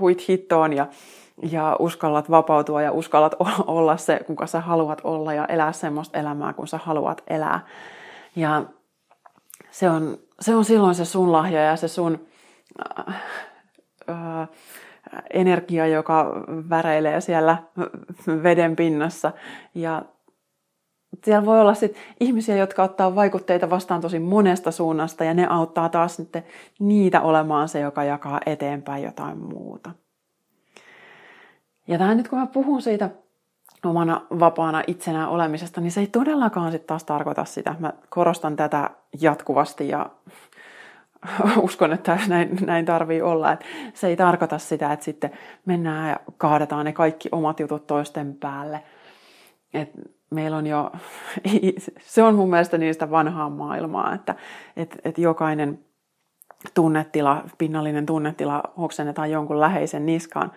huit 0.00 0.28
hittoon 0.28 0.72
ja, 0.72 0.86
ja 1.42 1.76
uskallat 1.78 2.30
vapautua 2.30 2.82
ja 2.82 2.92
uskallat 2.92 3.34
olla 3.66 3.96
se, 3.96 4.20
kuka 4.26 4.46
sä 4.46 4.60
haluat 4.60 5.00
olla 5.04 5.34
ja 5.34 5.46
elää 5.46 5.72
semmoista 5.72 6.18
elämää, 6.18 6.52
kun 6.52 6.68
sä 6.68 6.78
haluat 6.84 7.22
elää. 7.26 7.60
Ja 8.36 8.64
se 9.70 9.90
on, 9.90 10.18
se 10.40 10.54
on 10.54 10.64
silloin 10.64 10.94
se 10.94 11.04
sun 11.04 11.32
lahja 11.32 11.60
ja 11.60 11.76
se 11.76 11.88
sun 11.88 12.26
äh, 12.98 13.14
äh, 14.10 14.48
energia, 15.30 15.86
joka 15.86 16.32
väreilee 16.70 17.20
siellä 17.20 17.62
veden 18.42 18.76
pinnassa. 18.76 19.32
Ja 19.74 20.02
siellä 21.24 21.46
voi 21.46 21.60
olla 21.60 21.74
sit 21.74 21.96
ihmisiä, 22.20 22.56
jotka 22.56 22.82
ottaa 22.82 23.14
vaikutteita 23.14 23.70
vastaan 23.70 24.00
tosi 24.00 24.18
monesta 24.18 24.70
suunnasta 24.70 25.24
ja 25.24 25.34
ne 25.34 25.46
auttaa 25.50 25.88
taas 25.88 26.22
niitä 26.78 27.20
olemaan 27.20 27.68
se, 27.68 27.80
joka 27.80 28.04
jakaa 28.04 28.40
eteenpäin 28.46 29.04
jotain 29.04 29.38
muuta. 29.38 29.90
Ja 31.88 31.98
tämä 31.98 32.14
nyt 32.14 32.28
kun 32.28 32.38
mä 32.38 32.46
puhun 32.46 32.82
siitä 32.82 33.10
omana 33.84 34.20
vapaana 34.40 34.82
itsenä 34.86 35.28
olemisesta, 35.28 35.80
niin 35.80 35.90
se 35.90 36.00
ei 36.00 36.06
todellakaan 36.06 36.72
sitten 36.72 36.86
taas 36.86 37.04
tarkoita 37.04 37.44
sitä. 37.44 37.74
Mä 37.78 37.92
korostan 38.08 38.56
tätä 38.56 38.90
jatkuvasti 39.20 39.88
ja 39.88 40.10
uskon, 41.66 41.92
että 41.92 42.18
näin, 42.28 42.58
näin 42.66 42.84
tarvii 42.84 43.22
olla. 43.22 43.52
Että 43.52 43.66
se 43.94 44.06
ei 44.06 44.16
tarkoita 44.16 44.58
sitä, 44.58 44.92
että 44.92 45.04
sitten 45.04 45.30
mennään 45.64 46.08
ja 46.08 46.20
kaadetaan 46.38 46.84
ne 46.84 46.92
kaikki 46.92 47.28
omat 47.32 47.60
jutut 47.60 47.86
toisten 47.86 48.34
päälle. 48.34 48.82
Et 49.74 49.90
meillä 50.30 50.56
on 50.56 50.66
jo, 50.66 50.92
se 52.00 52.22
on 52.22 52.34
mun 52.34 52.50
mielestä 52.50 52.78
niistä 52.78 53.10
vanhaa 53.10 53.50
maailmaa, 53.50 54.14
että 54.14 54.34
et, 54.76 54.96
et 55.04 55.18
jokainen 55.18 55.78
tunnetila, 56.74 57.44
pinnallinen 57.58 58.06
tunnetila 58.06 58.62
oksennetaan 58.76 59.30
jonkun 59.30 59.60
läheisen 59.60 60.06
niskaan. 60.06 60.52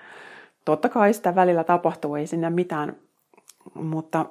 Totta 0.69 0.89
kai 0.89 1.13
sitä 1.13 1.35
välillä 1.35 1.63
tapahtuu, 1.63 2.15
ei 2.15 2.27
sinne 2.27 2.49
mitään, 2.49 2.95
mutta 3.73 4.25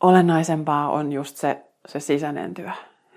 olennaisempaa 0.00 0.90
on 0.90 1.12
just 1.12 1.36
se, 1.36 1.64
se 1.86 2.00
sisäinen 2.00 2.54
työ. 2.54 2.70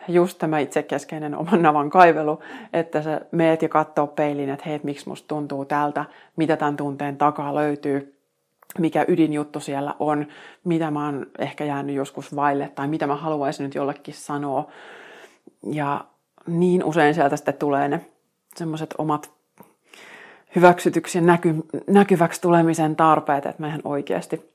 Just 0.08 0.38
tämä 0.38 0.60
itsekeskeinen 0.60 1.36
oman 1.36 1.62
navan 1.62 1.90
kaivelu, 1.90 2.40
että 2.74 3.02
sä 3.02 3.22
meet 3.32 3.62
ja 3.62 3.70
katsoo 3.70 4.08
peiliin, 4.08 4.50
että 4.50 4.70
hei, 4.70 4.80
miksi 4.84 5.10
musta 5.10 5.28
tuntuu 5.28 5.66
tältä, 5.66 6.06
mitä 6.36 6.58
tämän 6.58 6.78
tunteen 6.78 7.18
takaa 7.18 7.56
löytyy, 7.56 8.20
mikä 8.80 9.06
ydinjuttu 9.08 9.60
siellä 9.60 9.96
on, 10.00 10.28
mitä 10.64 10.92
mä 10.92 11.06
oon 11.06 11.26
ehkä 11.40 11.66
jäänyt 11.66 11.96
joskus 11.96 12.36
vaille 12.36 12.72
tai 12.76 12.88
mitä 12.88 13.08
mä 13.08 13.16
haluaisin 13.16 13.64
nyt 13.64 13.76
jollekin 13.76 14.14
sanoa. 14.14 14.68
Ja 15.72 16.06
niin 16.48 16.84
usein 16.84 17.14
sieltä 17.14 17.36
sitten 17.36 17.54
tulee 17.54 17.88
ne 17.88 18.06
semmoiset 18.56 18.96
omat 18.98 19.33
hyväksytyksi 20.56 21.18
ja 21.18 21.22
näky, 21.22 21.56
näkyväksi 21.88 22.42
tulemisen 22.42 22.96
tarpeet, 22.96 23.46
että 23.46 23.62
mä 23.64 23.68
ihan 23.68 23.82
oikeasti 23.84 24.52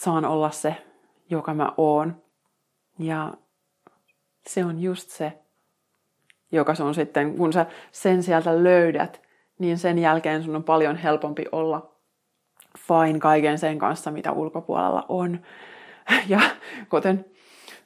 saan 0.00 0.24
olla 0.24 0.50
se, 0.50 0.76
joka 1.30 1.54
mä 1.54 1.72
oon. 1.76 2.16
Ja 2.98 3.34
se 4.46 4.64
on 4.64 4.82
just 4.82 5.10
se, 5.10 5.32
joka 6.52 6.74
sun 6.74 6.94
sitten, 6.94 7.36
kun 7.36 7.52
sä 7.52 7.66
sen 7.92 8.22
sieltä 8.22 8.64
löydät, 8.64 9.20
niin 9.58 9.78
sen 9.78 9.98
jälkeen 9.98 10.42
sun 10.42 10.56
on 10.56 10.64
paljon 10.64 10.96
helpompi 10.96 11.44
olla 11.52 11.90
fine 12.78 13.18
kaiken 13.18 13.58
sen 13.58 13.78
kanssa, 13.78 14.10
mitä 14.10 14.32
ulkopuolella 14.32 15.04
on. 15.08 15.40
Ja 16.28 16.40
kuten 16.88 17.24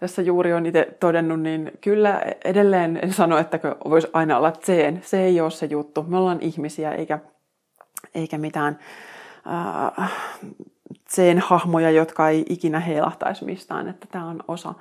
tässä 0.00 0.22
juuri 0.22 0.52
on 0.52 0.66
itse 0.66 0.96
todennut, 1.00 1.40
niin 1.40 1.72
kyllä 1.80 2.22
edelleen 2.44 2.98
en 3.02 3.12
sano, 3.12 3.38
että 3.38 3.60
voisi 3.90 4.08
aina 4.12 4.38
olla 4.38 4.52
tseen. 4.52 5.00
Se 5.02 5.22
ei 5.22 5.40
ole 5.40 5.50
se 5.50 5.66
juttu. 5.66 6.02
Me 6.02 6.16
ollaan 6.16 6.38
ihmisiä 6.40 6.92
eikä, 6.92 7.18
eikä 8.14 8.38
mitään 8.38 8.78
äh, 9.98 10.12
tseen 11.04 11.38
hahmoja, 11.38 11.90
jotka 11.90 12.28
ei 12.28 12.44
ikinä 12.48 12.80
heilahtaisi 12.80 13.44
mistään. 13.44 13.88
Että 13.88 14.06
tämä 14.10 14.26
on 14.26 14.40
osa, 14.48 14.74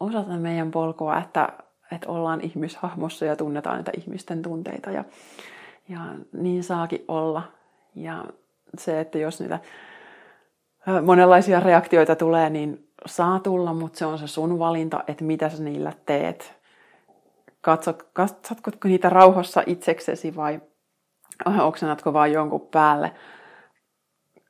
osa 0.00 0.22
meidän 0.22 0.70
polkua, 0.70 1.18
että, 1.18 1.48
että 1.92 2.08
ollaan 2.08 2.40
ihmishahmossa 2.40 3.24
ja 3.24 3.36
tunnetaan 3.36 3.76
niitä 3.76 3.92
ihmisten 3.96 4.42
tunteita. 4.42 4.90
Ja, 4.90 5.04
ja 5.88 6.00
niin 6.32 6.64
saakin 6.64 7.04
olla. 7.08 7.42
Ja 7.94 8.24
se, 8.78 9.00
että 9.00 9.18
jos 9.18 9.40
niitä 9.40 9.58
monenlaisia 11.02 11.60
reaktioita 11.60 12.16
tulee, 12.16 12.50
niin 12.50 12.88
saa 13.06 13.40
tulla, 13.40 13.72
mutta 13.72 13.98
se 13.98 14.06
on 14.06 14.18
se 14.18 14.26
sun 14.26 14.58
valinta, 14.58 15.04
että 15.06 15.24
mitä 15.24 15.48
sä 15.48 15.62
niillä 15.62 15.92
teet. 16.06 16.58
Katsot, 17.60 18.02
katsotko 18.12 18.88
niitä 18.88 19.08
rauhassa 19.08 19.62
itseksesi 19.66 20.36
vai 20.36 20.60
oksennatko 21.60 22.12
vaan 22.12 22.32
jonkun 22.32 22.68
päälle? 22.70 23.14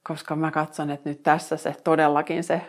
Koska 0.02 0.36
mä 0.36 0.50
katson, 0.50 0.90
että 0.90 1.08
nyt 1.08 1.22
tässä 1.22 1.56
se 1.56 1.76
todellakin 1.84 2.44
se 2.44 2.62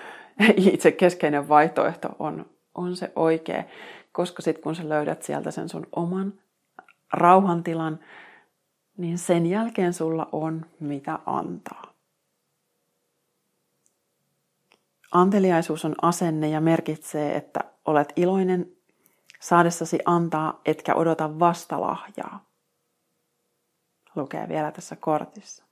itse 0.72 0.92
keskeinen 0.92 1.48
vaihtoehto 1.48 2.08
on, 2.18 2.46
on 2.74 2.96
se 2.96 3.12
oikea. 3.16 3.64
Koska 4.12 4.42
sitten 4.42 4.62
kun 4.62 4.74
sä 4.74 4.88
löydät 4.88 5.22
sieltä 5.22 5.50
sen 5.50 5.68
sun 5.68 5.86
oman 5.96 6.32
rauhantilan, 7.12 7.98
niin 8.96 9.18
sen 9.18 9.46
jälkeen 9.46 9.92
sulla 9.92 10.28
on 10.32 10.66
mitä 10.80 11.18
antaa. 11.26 11.90
Anteliaisuus 15.12 15.84
on 15.84 15.94
asenne 16.02 16.48
ja 16.48 16.60
merkitsee, 16.60 17.36
että 17.36 17.60
olet 17.84 18.12
iloinen 18.16 18.72
saadessasi 19.40 19.98
antaa, 20.04 20.60
etkä 20.64 20.94
odota 20.94 21.38
vastalahjaa. 21.38 22.49
Lukee 24.16 24.48
vielä 24.48 24.72
tässä 24.72 24.96
kortissa. 24.96 25.64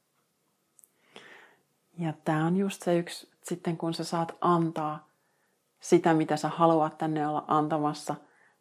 Ja 1.99 2.13
tämä 2.25 2.47
on 2.47 2.57
just 2.57 2.83
se 2.83 2.99
yksi, 2.99 3.31
sitten 3.43 3.77
kun 3.77 3.95
sä 3.95 4.05
saat 4.05 4.37
antaa 4.41 5.09
sitä, 5.81 6.15
mitä 6.15 6.37
sä 6.37 6.49
haluat 6.49 6.99
tänne 6.99 7.29
olla 7.29 7.45
antamassa, 7.49 8.15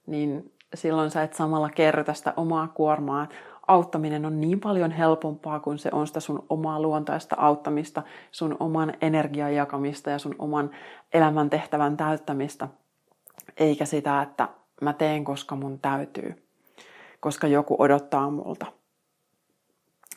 niin 0.07 0.53
silloin 0.73 1.11
sä 1.11 1.23
et 1.23 1.33
samalla 1.33 1.69
kerrota 1.69 2.13
sitä 2.13 2.33
omaa 2.37 2.67
kuormaa, 2.67 3.27
auttaminen 3.67 4.25
on 4.25 4.41
niin 4.41 4.59
paljon 4.59 4.91
helpompaa, 4.91 5.59
kun 5.59 5.79
se 5.79 5.89
on 5.93 6.07
sitä 6.07 6.19
sun 6.19 6.45
omaa 6.49 6.81
luontaista 6.81 7.35
auttamista, 7.39 8.03
sun 8.31 8.57
oman 8.59 8.93
energian 9.01 9.55
jakamista 9.55 10.09
ja 10.09 10.19
sun 10.19 10.35
oman 10.39 10.71
elämäntehtävän 11.13 11.97
täyttämistä. 11.97 12.67
eikä 13.57 13.85
sitä, 13.85 14.21
että 14.21 14.49
mä 14.81 14.93
teen, 14.93 15.23
koska 15.23 15.55
mun 15.55 15.79
täytyy, 15.79 16.47
koska 17.19 17.47
joku 17.47 17.75
odottaa 17.79 18.29
multa. 18.29 18.65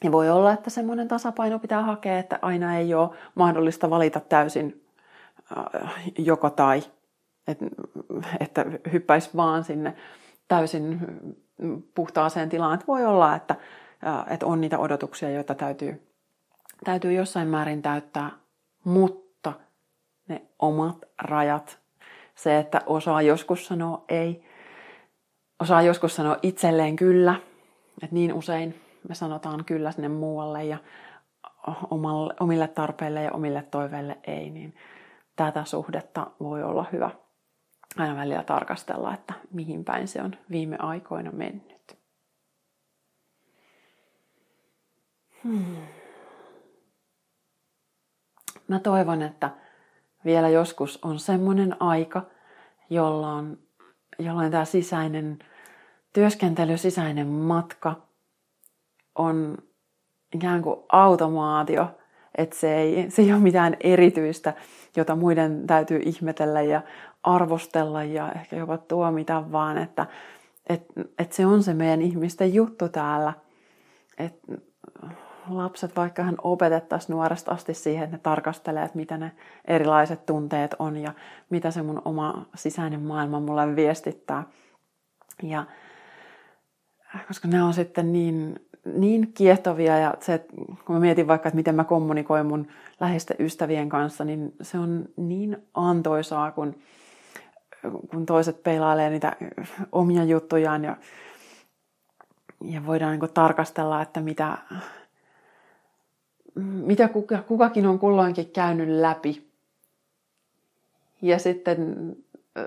Ja 0.04 0.12
voi 0.12 0.30
olla, 0.30 0.52
että 0.52 0.70
semmoinen 0.70 1.08
tasapaino 1.08 1.58
pitää 1.58 1.82
hakea, 1.82 2.18
että 2.18 2.38
aina 2.42 2.76
ei 2.76 2.94
ole 2.94 3.10
mahdollista 3.34 3.90
valita 3.90 4.20
täysin 4.20 4.84
äh, 5.58 5.92
joko 6.18 6.50
tai, 6.50 6.82
että, 8.40 8.64
hyppäisi 8.92 9.30
vaan 9.36 9.64
sinne 9.64 9.96
täysin 10.48 11.00
puhtaaseen 11.94 12.48
tilaan. 12.48 12.74
Että 12.74 12.86
voi 12.86 13.04
olla, 13.04 13.36
että, 13.36 13.56
äh, 14.06 14.32
että 14.32 14.46
on 14.46 14.60
niitä 14.60 14.78
odotuksia, 14.78 15.30
joita 15.30 15.54
täytyy, 15.54 16.02
täytyy 16.84 17.12
jossain 17.12 17.48
määrin 17.48 17.82
täyttää, 17.82 18.30
mutta 18.84 19.52
ne 20.28 20.42
omat 20.58 20.96
rajat, 21.22 21.78
se, 22.34 22.58
että 22.58 22.82
osaa 22.86 23.22
joskus 23.22 23.66
sanoa 23.66 24.04
ei, 24.08 24.44
osaa 25.60 25.82
joskus 25.82 26.16
sanoa 26.16 26.36
itselleen 26.42 26.96
kyllä, 26.96 27.34
että 28.02 28.14
niin 28.14 28.32
usein 28.32 28.80
me 29.08 29.14
sanotaan 29.14 29.64
kyllä 29.64 29.92
sinne 29.92 30.08
muualle 30.08 30.64
ja 30.64 30.78
omalle, 31.90 32.34
omille 32.40 32.68
tarpeille 32.68 33.22
ja 33.22 33.32
omille 33.32 33.62
toiveille 33.62 34.18
ei, 34.24 34.50
niin 34.50 34.74
tätä 35.36 35.64
suhdetta 35.64 36.30
voi 36.40 36.62
olla 36.62 36.86
hyvä 36.92 37.10
aina 37.96 38.16
välillä 38.16 38.42
tarkastella, 38.42 39.14
että 39.14 39.34
mihin 39.52 39.84
päin 39.84 40.08
se 40.08 40.22
on 40.22 40.36
viime 40.50 40.76
aikoina 40.78 41.30
mennyt. 41.32 41.96
Hmm. 45.44 45.76
Mä 48.68 48.78
toivon, 48.78 49.22
että 49.22 49.50
vielä 50.24 50.48
joskus 50.48 50.98
on 51.04 51.18
semmoinen 51.18 51.82
aika, 51.82 52.22
jolloin, 52.90 53.68
jolloin 54.18 54.50
tämä 54.50 54.64
sisäinen 54.64 55.38
työskentely, 56.12 56.78
sisäinen 56.78 57.26
matka 57.26 58.09
on 59.14 59.58
ikään 60.34 60.62
kuin 60.62 60.80
automaatio, 60.92 61.90
että 62.38 62.56
se 62.56 62.76
ei, 62.76 63.10
se 63.10 63.22
ei 63.22 63.32
ole 63.32 63.40
mitään 63.40 63.76
erityistä, 63.80 64.54
jota 64.96 65.16
muiden 65.16 65.66
täytyy 65.66 66.00
ihmetellä 66.04 66.62
ja 66.62 66.82
arvostella 67.22 68.04
ja 68.04 68.32
ehkä 68.32 68.56
jopa 68.56 68.78
tuomita, 68.78 69.44
vaan 69.52 69.78
että 69.78 70.06
et, 70.68 70.86
et 71.18 71.32
se 71.32 71.46
on 71.46 71.62
se 71.62 71.74
meidän 71.74 72.02
ihmisten 72.02 72.54
juttu 72.54 72.88
täällä. 72.88 73.32
Että 74.18 74.52
lapset, 75.48 75.96
vaikka 75.96 76.22
hän 76.22 76.36
opetettaisiin 76.42 77.14
nuoresta 77.14 77.50
asti 77.50 77.74
siihen, 77.74 78.04
että 78.04 78.16
ne 78.16 78.20
tarkastelee, 78.22 78.84
että 78.84 78.98
mitä 78.98 79.18
ne 79.18 79.32
erilaiset 79.64 80.26
tunteet 80.26 80.74
on 80.78 80.96
ja 80.96 81.14
mitä 81.50 81.70
se 81.70 81.82
mun 81.82 82.02
oma 82.04 82.46
sisäinen 82.54 83.00
maailma 83.00 83.40
mulle 83.40 83.76
viestittää. 83.76 84.44
Ja 85.42 85.64
koska 87.28 87.48
ne 87.48 87.62
on 87.62 87.74
sitten 87.74 88.12
niin, 88.12 88.60
niin 88.84 89.32
kiehtovia 89.32 89.98
ja 89.98 90.14
se, 90.20 90.34
että 90.34 90.54
kun 90.56 90.96
mä 90.96 91.00
mietin 91.00 91.26
vaikka, 91.26 91.48
että 91.48 91.56
miten 91.56 91.74
mä 91.74 91.84
kommunikoin 91.84 92.46
mun 92.46 92.68
läheisten 93.00 93.36
ystävien 93.40 93.88
kanssa, 93.88 94.24
niin 94.24 94.54
se 94.62 94.78
on 94.78 95.04
niin 95.16 95.56
antoisaa, 95.74 96.52
kun, 96.52 96.74
kun 98.10 98.26
toiset 98.26 98.62
peilailee 98.62 99.10
niitä 99.10 99.36
omia 99.92 100.24
juttujaan 100.24 100.84
ja, 100.84 100.96
ja 102.64 102.86
voidaan 102.86 103.18
niin 103.18 103.30
tarkastella, 103.34 104.02
että 104.02 104.20
mitä, 104.20 104.58
mitä 106.54 107.08
kukakin 107.46 107.86
on 107.86 107.98
kulloinkin 107.98 108.50
käynyt 108.50 108.88
läpi. 108.88 109.50
Ja 111.22 111.38
sitten 111.38 112.16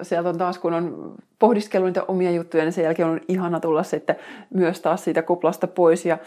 sieltä 0.01 0.29
on 0.29 0.37
taas, 0.37 0.57
kun 0.57 0.73
on 0.73 1.15
pohdiskellut 1.39 1.87
niitä 1.87 2.03
omia 2.03 2.31
juttuja, 2.31 2.63
niin 2.63 2.73
sen 2.73 2.83
jälkeen 2.83 3.07
on 3.07 3.21
ihana 3.27 3.59
tulla 3.59 3.83
sitten 3.83 4.15
myös 4.53 4.81
taas 4.81 5.03
siitä 5.03 5.21
kuplasta 5.21 5.67
pois 5.67 6.05
ja, 6.05 6.17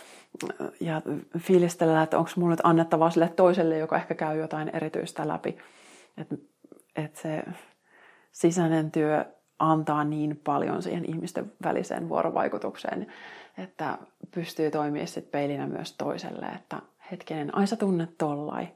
ja 0.81 1.03
fiilistellä, 1.39 2.03
että 2.03 2.19
onko 2.19 2.31
mulle 2.37 2.53
nyt 2.53 2.61
annettavaa 2.63 3.11
sille 3.11 3.29
toiselle, 3.29 3.79
joka 3.79 3.97
ehkä 3.97 4.15
käy 4.15 4.39
jotain 4.39 4.71
erityistä 4.73 5.29
läpi. 5.29 5.59
Että 6.19 6.37
et 6.97 7.17
se 7.17 7.45
sisäinen 8.33 8.91
työ 8.91 9.25
antaa 9.59 10.05
niin 10.05 10.41
paljon 10.45 10.83
siihen 10.83 11.05
ihmisten 11.11 11.53
väliseen 11.65 12.09
vuorovaikutukseen, 12.09 13.07
että 13.59 13.99
pystyy 14.35 14.71
toimimaan 14.71 15.07
sitten 15.07 15.31
peilinä 15.31 15.67
myös 15.67 15.93
toiselle, 15.93 16.47
että 16.47 16.77
hetkinen, 17.13 17.55
ai 17.55 17.67
sä 17.67 17.77
tunnet 17.77 18.19
tollai. 18.19 18.69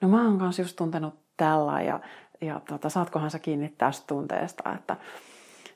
No 0.00 0.08
mä 0.08 0.24
oon 0.24 0.38
kanssa 0.38 0.62
just 0.62 0.76
tuntenut 0.76 1.14
tällä 1.36 1.82
ja, 1.82 2.00
ja 2.40 2.60
tota, 2.68 2.88
saatkohan 2.88 3.30
sä 3.30 3.38
kiinni 3.38 3.74
tästä 3.78 4.06
tunteesta, 4.06 4.74
että 4.74 4.96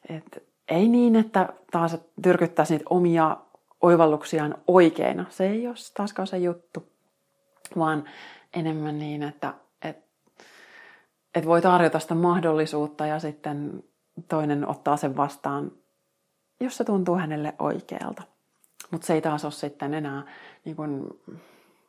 et, 0.09 0.49
ei 0.69 0.89
niin, 0.89 1.17
että 1.17 1.49
taas 1.71 1.97
tyrkyttäisi 2.23 2.75
niitä 2.75 2.87
omia 2.91 3.37
oivalluksiaan 3.81 4.55
oikeina. 4.67 5.27
Se 5.31 5.47
ei 5.47 5.67
ole 5.67 5.75
taaskaan 5.97 6.27
se 6.27 6.39
juttu, 6.39 6.89
vaan 7.79 8.05
enemmän 8.55 8.99
niin, 8.99 9.23
että 9.23 9.55
et, 9.83 9.97
et 11.35 11.47
voi 11.47 11.63
tarjota 11.63 11.99
sitä 11.99 12.15
mahdollisuutta 12.15 13.07
ja 13.07 13.19
sitten 13.19 13.85
toinen 14.29 14.69
ottaa 14.69 14.97
sen 14.97 15.17
vastaan, 15.17 15.73
jos 16.61 16.77
se 16.77 16.85
tuntuu 16.85 17.17
hänelle 17.17 17.55
oikealta. 17.59 18.23
Mutta 18.91 19.07
se 19.07 19.15
ei 19.15 19.21
taas 19.21 19.45
ole 19.45 19.53
sitten 19.53 19.95
enää 19.95 20.23
niin 20.65 20.77
kun, 20.77 21.21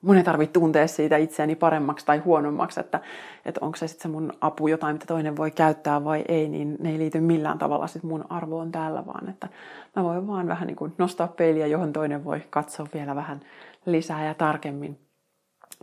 mun 0.02 0.18
ei 0.18 0.24
tarvitse 0.24 0.54
tuntea 0.54 0.88
siitä 0.88 1.18
itseäni 1.18 1.56
paremmaksi 1.56 2.06
tai 2.06 2.18
huonommaksi, 2.18 2.80
että, 2.80 3.00
että 3.46 3.60
onko 3.64 3.78
se 3.78 3.88
sitten 3.88 4.02
se 4.02 4.08
mun 4.08 4.34
apu 4.42 4.68
jotain, 4.68 4.96
mitä 4.96 5.06
toinen 5.06 5.38
voi 5.38 5.52
käyttää 5.52 6.04
vai 6.04 6.26
ei, 6.28 6.50
niin 6.50 6.78
ne 6.80 6.92
ei 6.92 7.00
liity 7.00 7.20
millään 7.20 7.58
tavalla 7.58 7.88
sit 7.88 8.04
mun 8.04 8.26
arvoon 8.30 8.72
täällä, 8.72 9.06
vaan 9.06 9.30
että 9.30 9.48
mä 9.96 10.04
voin 10.04 10.28
vaan 10.28 10.48
vähän 10.48 10.68
niin 10.68 10.76
kuin 10.76 10.94
nostaa 10.98 11.28
peiliä, 11.28 11.68
johon 11.68 11.94
toinen 11.94 12.24
voi 12.24 12.42
katsoa 12.50 12.88
vielä 12.94 13.16
vähän 13.16 13.40
lisää 13.86 14.26
ja 14.26 14.34
tarkemmin. 14.34 15.00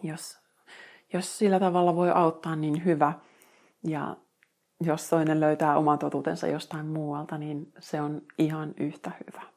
Jos, 0.02 0.38
jos 1.12 1.38
sillä 1.38 1.60
tavalla 1.60 1.96
voi 1.96 2.10
auttaa, 2.10 2.56
niin 2.56 2.84
hyvä. 2.84 3.12
Ja 3.84 4.16
jos 4.80 5.10
toinen 5.10 5.40
löytää 5.40 5.76
oman 5.76 5.98
totuutensa 5.98 6.46
jostain 6.46 6.86
muualta, 6.86 7.38
niin 7.38 7.72
se 7.78 8.00
on 8.00 8.22
ihan 8.38 8.74
yhtä 8.76 9.10
hyvä. 9.26 9.55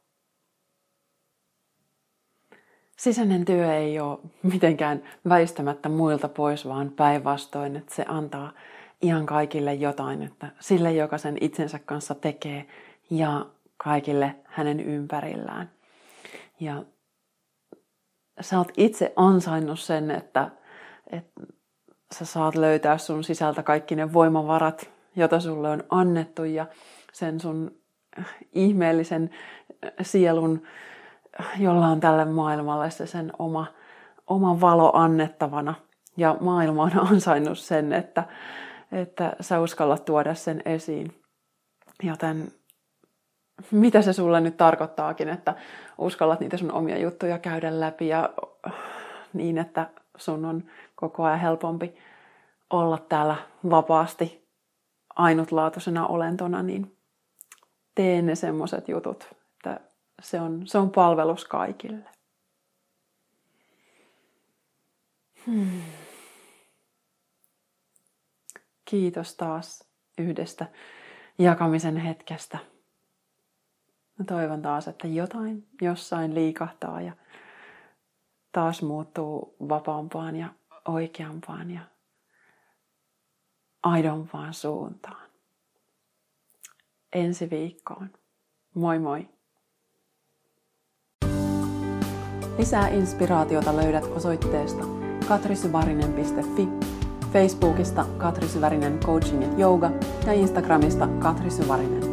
Sisäinen 2.99 3.45
työ 3.45 3.75
ei 3.75 3.99
ole 3.99 4.19
mitenkään 4.43 5.03
väistämättä 5.29 5.89
muilta 5.89 6.29
pois, 6.29 6.67
vaan 6.67 6.91
päinvastoin, 6.91 7.75
että 7.75 7.95
se 7.95 8.05
antaa 8.07 8.51
ihan 9.01 9.25
kaikille 9.25 9.73
jotain, 9.73 10.23
että 10.23 10.51
sille, 10.59 10.93
joka 10.93 11.17
sen 11.17 11.37
itsensä 11.41 11.79
kanssa 11.79 12.15
tekee 12.15 12.67
ja 13.09 13.45
kaikille 13.77 14.35
hänen 14.43 14.79
ympärillään. 14.79 15.71
Ja 16.59 16.83
sä 18.41 18.57
oot 18.57 18.71
itse 18.77 19.13
ansainnut 19.15 19.79
sen, 19.79 20.11
että, 20.11 20.49
että 21.11 21.41
sä 22.15 22.25
saat 22.25 22.55
löytää 22.55 22.97
sun 22.97 23.23
sisältä 23.23 23.63
kaikki 23.63 23.95
ne 23.95 24.13
voimavarat, 24.13 24.89
joita 25.15 25.39
sulle 25.39 25.69
on 25.69 25.83
annettu 25.89 26.43
ja 26.43 26.65
sen 27.13 27.39
sun 27.39 27.71
ihmeellisen 28.53 29.29
sielun 30.01 30.63
jolla 31.59 31.87
on 31.87 31.99
tälle 31.99 32.25
maailmalle 32.25 32.91
se 32.91 33.07
sen 33.07 33.31
oma, 33.39 33.65
oma 34.27 34.61
valo 34.61 34.91
annettavana. 34.93 35.73
Ja 36.17 36.37
maailma 36.39 36.83
on 36.83 37.07
ansainnut 37.11 37.59
sen, 37.59 37.93
että, 37.93 38.23
että 38.91 39.35
sä 39.41 39.59
uskallat 39.59 40.05
tuoda 40.05 40.35
sen 40.35 40.61
esiin. 40.65 41.21
Joten 42.03 42.51
mitä 43.71 44.01
se 44.01 44.13
sulle 44.13 44.41
nyt 44.41 44.57
tarkoittaakin, 44.57 45.29
että 45.29 45.55
uskallat 45.97 46.39
niitä 46.39 46.57
sun 46.57 46.71
omia 46.71 46.97
juttuja 46.97 47.37
käydä 47.37 47.79
läpi 47.79 48.07
ja 48.07 48.29
niin, 49.33 49.57
että 49.57 49.89
sun 50.17 50.45
on 50.45 50.63
koko 50.95 51.23
ajan 51.23 51.39
helpompi 51.39 51.95
olla 52.69 52.97
täällä 52.97 53.35
vapaasti 53.69 54.47
ainutlaatuisena 55.15 56.07
olentona, 56.07 56.63
niin 56.63 56.97
tee 57.95 58.21
ne 58.21 58.35
semmoiset 58.35 58.89
jutut, 58.89 59.38
se 60.21 60.41
on, 60.41 60.67
se 60.67 60.77
on 60.77 60.91
palvelus 60.91 61.45
kaikille. 61.45 62.05
Hmm. 65.45 65.81
Kiitos 68.85 69.35
taas 69.35 69.83
yhdestä 70.17 70.65
jakamisen 71.37 71.97
hetkestä. 71.97 72.57
Mä 74.19 74.25
toivon 74.25 74.61
taas, 74.61 74.87
että 74.87 75.07
jotain 75.07 75.67
jossain 75.81 76.35
liikahtaa 76.35 77.01
ja 77.01 77.13
taas 78.51 78.81
muuttuu 78.81 79.55
vapaampaan 79.69 80.35
ja 80.35 80.49
oikeampaan 80.87 81.71
ja 81.71 81.81
aidompaan 83.83 84.53
suuntaan. 84.53 85.29
Ensi 87.13 87.49
viikkoon. 87.49 88.09
Moi 88.73 88.99
moi! 88.99 89.38
Lisää 92.59 92.87
inspiraatiota 92.87 93.75
löydät 93.75 94.03
osoitteesta 94.15 94.83
katrisyvarinen.fi 95.27 96.69
Facebookista 97.33 98.05
Katri 98.17 98.47
Syvärinen 98.47 98.99
Coaching 98.99 99.59
Yoga 99.59 99.91
ja 100.25 100.33
Instagramista 100.33 101.07
Katri 101.07 101.51
Syvärinen. 101.51 102.08